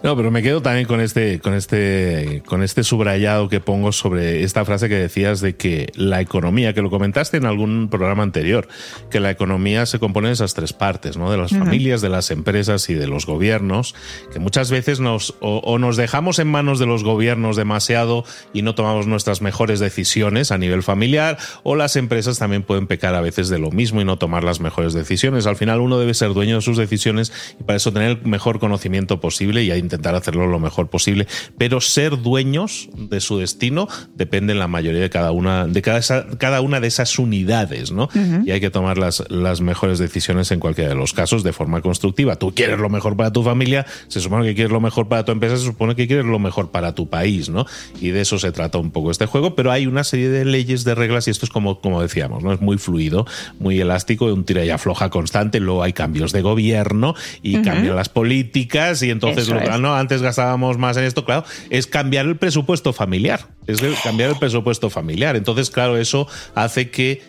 No, 0.03 0.15
pero 0.15 0.31
me 0.31 0.41
quedo 0.41 0.61
también 0.61 0.85
con 0.87 1.01
este, 1.01 1.39
con 1.39 1.53
este, 1.53 2.43
con 2.45 2.63
este 2.63 2.83
subrayado 2.83 3.49
que 3.49 3.59
pongo 3.59 3.91
sobre 3.91 4.43
esta 4.43 4.65
frase 4.65 4.89
que 4.89 4.95
decías 4.95 5.41
de 5.41 5.55
que 5.55 5.91
la 5.95 6.21
economía, 6.21 6.73
que 6.73 6.81
lo 6.81 6.89
comentaste 6.89 7.37
en 7.37 7.45
algún 7.45 7.89
programa 7.89 8.23
anterior, 8.23 8.67
que 9.09 9.19
la 9.19 9.31
economía 9.31 9.85
se 9.85 9.99
compone 9.99 10.27
de 10.27 10.33
esas 10.33 10.53
tres 10.53 10.73
partes, 10.73 11.17
¿no? 11.17 11.31
De 11.31 11.37
las 11.37 11.51
familias, 11.51 12.01
de 12.01 12.09
las 12.09 12.31
empresas 12.31 12.89
y 12.89 12.93
de 12.93 13.07
los 13.07 13.25
gobiernos, 13.25 13.95
que 14.31 14.39
muchas 14.39 14.71
veces 14.71 14.99
nos 14.99 15.35
o, 15.39 15.77
nos 15.79 15.97
dejamos 15.97 16.39
en 16.39 16.47
manos 16.47 16.79
de 16.79 16.85
los 16.85 17.03
gobiernos 17.03 17.55
demasiado 17.55 18.23
y 18.53 18.61
no 18.61 18.75
tomamos 18.75 19.07
nuestras 19.07 19.41
mejores 19.41 19.79
decisiones 19.79 20.51
a 20.51 20.57
nivel 20.57 20.83
familiar, 20.83 21.37
o 21.63 21.75
las 21.75 21.95
empresas 21.95 22.39
también 22.39 22.63
pueden 22.63 22.87
pecar 22.87 23.15
a 23.15 23.21
veces 23.21 23.49
de 23.49 23.59
lo 23.59 23.71
mismo 23.71 24.01
y 24.01 24.05
no 24.05 24.17
tomar 24.17 24.43
las 24.43 24.59
mejores 24.59 24.93
decisiones. 24.93 25.47
Al 25.47 25.55
final 25.55 25.81
uno 25.81 25.99
debe 25.99 26.13
ser 26.13 26.33
dueño 26.33 26.55
de 26.55 26.61
sus 26.61 26.77
decisiones 26.77 27.31
y 27.59 27.63
para 27.63 27.77
eso 27.77 27.93
tener 27.93 28.09
el 28.09 28.21
mejor 28.25 28.59
conocimiento 28.59 29.19
posible 29.19 29.56
y 29.63 29.71
a 29.71 29.77
intentar 29.77 30.15
hacerlo 30.15 30.47
lo 30.47 30.59
mejor 30.59 30.89
posible. 30.89 31.27
Pero 31.57 31.81
ser 31.81 32.21
dueños 32.21 32.89
de 32.95 33.19
su 33.19 33.37
destino 33.37 33.87
depende 34.15 34.53
en 34.53 34.59
la 34.59 34.67
mayoría 34.67 35.01
de 35.01 35.09
cada 35.09 35.31
una 35.31 35.67
de 35.67 35.81
cada, 35.81 36.01
cada 36.37 36.61
una 36.61 36.79
de 36.79 36.87
esas 36.87 37.19
unidades, 37.19 37.91
¿no? 37.91 38.09
Y 38.45 38.51
hay 38.51 38.59
que 38.59 38.69
tomar 38.69 38.97
las, 38.97 39.23
las 39.29 39.61
mejores 39.61 39.99
decisiones 39.99 40.51
en 40.51 40.59
cualquiera 40.59 40.89
de 40.89 40.95
los 40.95 41.13
casos 41.13 41.43
de 41.43 41.53
forma 41.53 41.81
constructiva. 41.81 42.37
Tú 42.37 42.53
quieres 42.53 42.79
lo 42.79 42.89
mejor 42.89 43.15
para 43.15 43.31
tu 43.31 43.43
familia, 43.43 43.85
se 44.07 44.19
supone 44.19 44.45
que 44.45 44.55
quieres 44.55 44.71
lo 44.71 44.81
mejor 44.81 45.07
para 45.07 45.25
tu 45.25 45.31
empresa, 45.31 45.57
se 45.57 45.65
supone 45.65 45.95
que 45.95 46.07
quieres 46.07 46.25
lo 46.25 46.39
mejor 46.39 46.71
para 46.71 46.95
tu 46.95 47.09
país, 47.09 47.49
¿no? 47.49 47.65
Y 48.01 48.09
de 48.09 48.21
eso 48.21 48.39
se 48.39 48.51
trata 48.51 48.77
un 48.77 48.91
poco 48.91 49.11
este 49.11 49.25
juego, 49.25 49.55
pero 49.55 49.71
hay 49.71 49.87
una 49.87 50.03
serie 50.03 50.29
de 50.29 50.45
leyes, 50.45 50.83
de 50.83 50.95
reglas 50.95 51.27
y 51.27 51.31
esto 51.31 51.45
es 51.45 51.51
como, 51.51 51.79
como 51.79 52.01
decíamos, 52.01 52.43
¿no? 52.43 52.53
Es 52.53 52.61
muy 52.61 52.77
fluido, 52.77 53.25
muy 53.59 53.79
elástico, 53.79 54.25
un 54.25 54.43
tira 54.43 54.63
y 54.65 54.69
afloja 54.69 55.09
constante, 55.09 55.59
luego 55.59 55.83
hay 55.83 55.93
cambios 55.93 56.31
de 56.31 56.41
gobierno 56.41 57.15
y 57.41 57.61
cambian 57.61 57.95
las 57.95 58.09
políticas 58.09 59.01
y 59.03 59.09
entonces 59.09 59.46
antes, 59.49 59.79
no, 59.79 59.95
antes 59.95 60.21
gastábamos 60.21 60.77
más 60.77 60.97
en 60.97 61.03
esto, 61.03 61.25
claro, 61.25 61.45
es 61.69 61.87
cambiar 61.87 62.25
el 62.25 62.37
presupuesto 62.37 62.93
familiar. 62.93 63.47
Es 63.67 63.81
cambiar 64.03 64.31
el 64.31 64.37
presupuesto 64.37 64.89
familiar. 64.89 65.35
Entonces, 65.35 65.69
claro, 65.69 65.97
eso 65.97 66.27
hace 66.55 66.89
que 66.89 67.21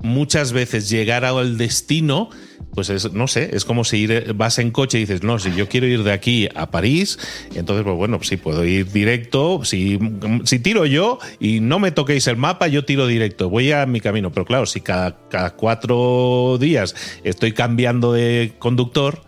muchas 0.00 0.52
veces 0.52 0.88
llegar 0.90 1.24
al 1.24 1.56
destino 1.56 2.30
pues 2.76 2.90
es, 2.90 3.10
no 3.12 3.26
sé, 3.26 3.56
es 3.56 3.64
como 3.64 3.84
si 3.84 4.00
ir, 4.00 4.34
vas 4.34 4.58
en 4.58 4.70
coche 4.70 4.98
y 4.98 5.00
dices, 5.00 5.22
no, 5.22 5.38
si 5.38 5.50
yo 5.54 5.66
quiero 5.66 5.86
ir 5.86 6.02
de 6.02 6.12
aquí 6.12 6.46
a 6.54 6.70
París, 6.70 7.18
entonces, 7.54 7.84
pues 7.84 7.96
bueno, 7.96 8.18
sí, 8.22 8.36
puedo 8.36 8.64
ir 8.66 8.92
directo. 8.92 9.64
Si, 9.64 9.98
si 10.44 10.58
tiro 10.58 10.84
yo 10.84 11.18
y 11.40 11.60
no 11.60 11.78
me 11.78 11.90
toquéis 11.90 12.26
el 12.26 12.36
mapa, 12.36 12.68
yo 12.68 12.84
tiro 12.84 13.06
directo, 13.06 13.48
voy 13.48 13.72
a 13.72 13.86
mi 13.86 14.00
camino. 14.00 14.30
Pero 14.30 14.44
claro, 14.44 14.66
si 14.66 14.82
cada, 14.82 15.16
cada 15.28 15.54
cuatro 15.54 16.58
días 16.60 16.94
estoy 17.24 17.52
cambiando 17.52 18.12
de 18.12 18.52
conductor, 18.58 19.22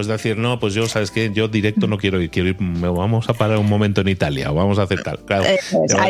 pues 0.00 0.06
decir, 0.06 0.38
no, 0.38 0.58
pues 0.58 0.72
yo, 0.72 0.86
¿sabes 0.86 1.10
qué? 1.10 1.30
Yo 1.30 1.46
directo 1.46 1.86
no 1.86 1.98
quiero 1.98 2.22
ir, 2.22 2.30
quiero 2.30 2.48
ir, 2.48 2.56
vamos 2.58 3.28
a 3.28 3.34
parar 3.34 3.58
un 3.58 3.68
momento 3.68 4.00
en 4.00 4.08
Italia 4.08 4.50
o 4.50 4.54
vamos 4.54 4.78
a 4.78 4.84
hacer 4.84 5.02
tal. 5.02 5.18
Claro, 5.26 5.44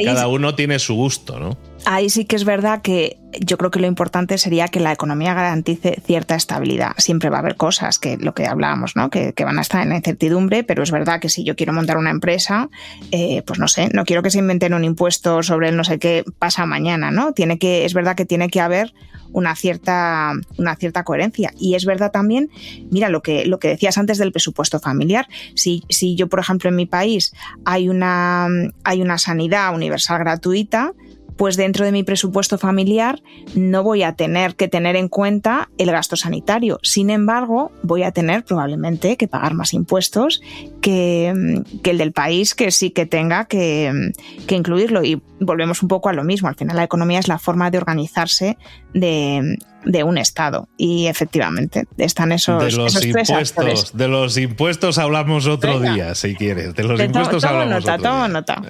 cada 0.05 0.29
uno 0.29 0.55
tiene 0.55 0.79
su 0.79 0.94
gusto, 0.94 1.40
¿no? 1.40 1.59
Ahí 1.85 2.11
sí 2.11 2.25
que 2.25 2.37
es 2.37 2.45
verdad 2.45 2.83
que 2.83 3.19
yo 3.40 3.59
creo 3.59 3.71
que 3.71 3.79
lo 3.79 3.87
importante 3.87 4.38
sería 4.38 4.69
que 4.69 4.81
la 4.81 4.93
economía 4.93 5.35
garantice 5.35 6.01
cierta 6.05 6.35
estabilidad. 6.35 6.93
Siempre 6.99 7.31
va 7.31 7.37
a 7.37 7.40
haber 7.40 7.57
cosas 7.57 7.99
que 7.99 8.16
lo 8.16 8.35
que 8.35 8.47
hablábamos, 8.47 8.97
¿no? 8.97 9.11
Que, 9.11 9.33
van 9.40 9.59
a 9.59 9.62
estar 9.62 9.87
en 9.87 9.93
incertidumbre, 9.93 10.64
pero 10.64 10.83
es 10.83 10.90
verdad 10.90 11.21
que 11.21 11.29
si 11.29 11.45
yo 11.45 11.57
quiero 11.57 11.73
montar 11.73 11.97
una 11.97 12.11
empresa, 12.11 12.69
eh, 13.11 13.43
pues 13.47 13.59
no 13.59 13.69
sé, 13.69 13.88
no 13.93 14.05
quiero 14.05 14.23
que 14.23 14.31
se 14.31 14.38
inventen 14.38 14.75
un 14.75 14.85
impuesto 14.85 15.43
sobre 15.43 15.69
el 15.69 15.77
no 15.77 15.85
sé 15.85 15.99
qué 15.99 16.25
pasa 16.38 16.66
mañana, 16.66 17.11
¿no? 17.11 17.33
Tiene 17.33 17.59
que, 17.59 17.85
es 17.85 17.95
verdad 17.95 18.16
que 18.16 18.27
tiene 18.27 18.49
que 18.49 18.61
haber 18.61 18.93
una 19.33 19.55
cierta, 19.55 20.33
una 20.59 20.77
cierta 20.77 21.05
coherencia. 21.05 21.53
Y 21.59 21.75
es 21.75 21.85
verdad 21.85 22.11
también, 22.11 22.51
mira, 22.90 23.09
lo 23.09 23.23
que, 23.23 23.47
lo 23.47 23.59
que 23.59 23.69
decías 23.69 23.97
antes 23.99 24.19
del 24.19 24.33
presupuesto 24.33 24.81
familiar. 24.81 25.29
Si, 25.55 25.85
si 25.88 26.16
yo, 26.16 26.29
por 26.29 26.40
ejemplo, 26.40 26.69
en 26.69 26.77
mi 26.77 26.87
país 26.87 27.33
hay 27.64 27.88
una, 27.88 28.49
hay 28.85 29.03
una 29.03 29.19
sanidad 29.19 29.75
universal 29.75 30.19
gratuita, 30.19 30.93
pues 31.40 31.57
dentro 31.57 31.87
de 31.87 31.92
mi 31.92 32.03
presupuesto 32.03 32.59
familiar 32.59 33.22
no 33.55 33.83
voy 33.83 34.03
a 34.03 34.12
tener 34.12 34.57
que 34.57 34.68
tener 34.68 34.94
en 34.94 35.09
cuenta 35.09 35.70
el 35.79 35.90
gasto 35.90 36.14
sanitario. 36.14 36.79
Sin 36.83 37.09
embargo, 37.09 37.72
voy 37.83 38.03
a 38.03 38.12
tener 38.12 38.44
probablemente 38.44 39.16
que 39.16 39.26
pagar 39.26 39.55
más 39.55 39.72
impuestos 39.72 40.42
que, 40.83 41.29
el 41.29 41.96
del 41.96 42.12
país 42.12 42.55
que 42.55 42.70
sí 42.70 42.90
que 42.90 43.07
tenga 43.07 43.46
que, 43.46 44.12
que, 44.46 44.55
incluirlo. 44.55 45.03
Y 45.03 45.22
volvemos 45.40 45.83
un 45.83 45.88
poco 45.88 46.11
a 46.11 46.12
lo 46.12 46.24
mismo. 46.24 46.46
Al 46.46 46.57
final 46.57 46.76
la 46.76 46.85
economía 46.85 47.20
es 47.20 47.26
la 47.26 47.38
forma 47.38 47.70
de 47.70 47.79
organizarse 47.79 48.59
de, 48.92 49.57
de 49.85 50.05
un 50.05 50.19
Estado. 50.19 50.69
Y 50.77 51.07
efectivamente, 51.07 51.87
están 51.99 52.33
esos, 52.33 52.62
de 52.62 52.73
los 52.73 53.05
impuestos, 53.05 53.97
De 53.97 54.09
los 54.09 54.37
impuestos 54.37 54.99
hablamos 54.99 55.47
otro 55.47 55.81
día, 55.81 56.14
si 56.14 56.35
quieres. 56.35 56.75
De 56.75 56.85
los 56.85 57.01
impuestos 57.01 57.45
hablamos 57.45 57.85
nota, 57.85 57.95
otro 57.95 58.29
nota. 58.29 58.62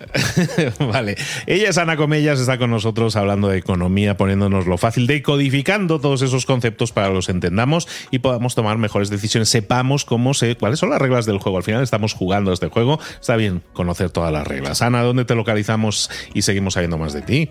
vale. 0.92 1.16
Ella 1.46 1.70
es 1.70 1.79
Ana 1.79 1.96
Comellas, 1.96 2.40
está 2.40 2.59
con 2.59 2.70
nosotros 2.70 3.16
hablando 3.16 3.49
de 3.49 3.59
economía, 3.59 4.16
poniéndonos 4.16 4.66
lo 4.66 4.79
fácil, 4.79 5.07
decodificando 5.07 6.01
todos 6.01 6.23
esos 6.23 6.46
conceptos 6.46 6.92
para 6.92 7.09
que 7.09 7.14
los 7.14 7.29
entendamos 7.29 7.88
y 8.11 8.20
podamos 8.20 8.55
tomar 8.55 8.79
mejores 8.79 9.11
decisiones. 9.11 9.49
Sepamos 9.49 10.05
cómo 10.05 10.35
se, 10.35 10.57
cuáles 10.57 10.79
son 10.79 10.90
las 10.90 11.01
reglas 11.01 11.27
del 11.27 11.38
juego. 11.38 11.59
Al 11.59 11.64
final 11.64 11.83
estamos 11.83 12.14
jugando 12.14 12.53
este 12.53 12.68
juego. 12.68 13.01
Está 13.20 13.37
bien 13.37 13.62
conocer 13.73 14.11
todas 14.11 14.33
las 14.33 14.46
reglas. 14.46 14.83
Ana, 14.83 15.03
¿dónde 15.03 15.25
te 15.25 15.35
localizamos 15.35 16.11
y 16.35 16.42
seguimos 16.42 16.75
sabiendo 16.75 16.99
más 16.99 17.12
de 17.12 17.23
ti? 17.23 17.51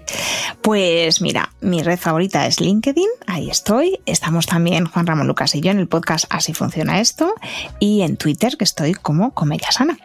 Pues 0.62 1.22
mira, 1.22 1.52
mi 1.62 1.84
red 1.84 2.00
favorita 2.00 2.45
es 2.48 2.60
LinkedIn. 2.60 3.10
Ahí 3.28 3.48
estoy. 3.49 3.99
Estamos 4.05 4.45
también 4.45 4.85
Juan 4.85 5.07
Ramón 5.07 5.27
Lucas 5.27 5.55
y 5.55 5.62
yo 5.62 5.71
en 5.71 5.79
el 5.79 5.88
podcast 5.88 6.25
Así 6.29 6.53
funciona 6.53 6.99
esto. 6.99 7.33
Y 7.79 8.01
en 8.01 8.17
Twitter, 8.17 8.57
que 8.57 8.63
estoy 8.63 8.93
como 8.93 9.33
Sana. 9.71 9.97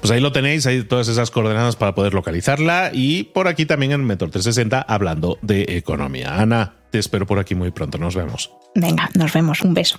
Pues 0.00 0.10
ahí 0.10 0.20
lo 0.20 0.32
tenéis, 0.32 0.66
hay 0.66 0.82
todas 0.82 1.08
esas 1.08 1.30
coordenadas 1.30 1.76
para 1.76 1.94
poder 1.94 2.14
localizarla 2.14 2.90
y 2.92 3.24
por 3.24 3.48
aquí 3.48 3.66
también 3.66 3.92
en 3.92 4.04
Mentor 4.04 4.30
360 4.30 4.80
hablando 4.80 5.38
de 5.42 5.76
economía. 5.76 6.40
Ana, 6.40 6.74
te 6.90 6.98
espero 6.98 7.26
por 7.26 7.38
aquí 7.38 7.54
muy 7.54 7.70
pronto, 7.70 7.98
nos 7.98 8.14
vemos. 8.14 8.50
Venga, 8.74 9.10
nos 9.14 9.32
vemos, 9.32 9.62
un 9.62 9.74
beso. 9.74 9.98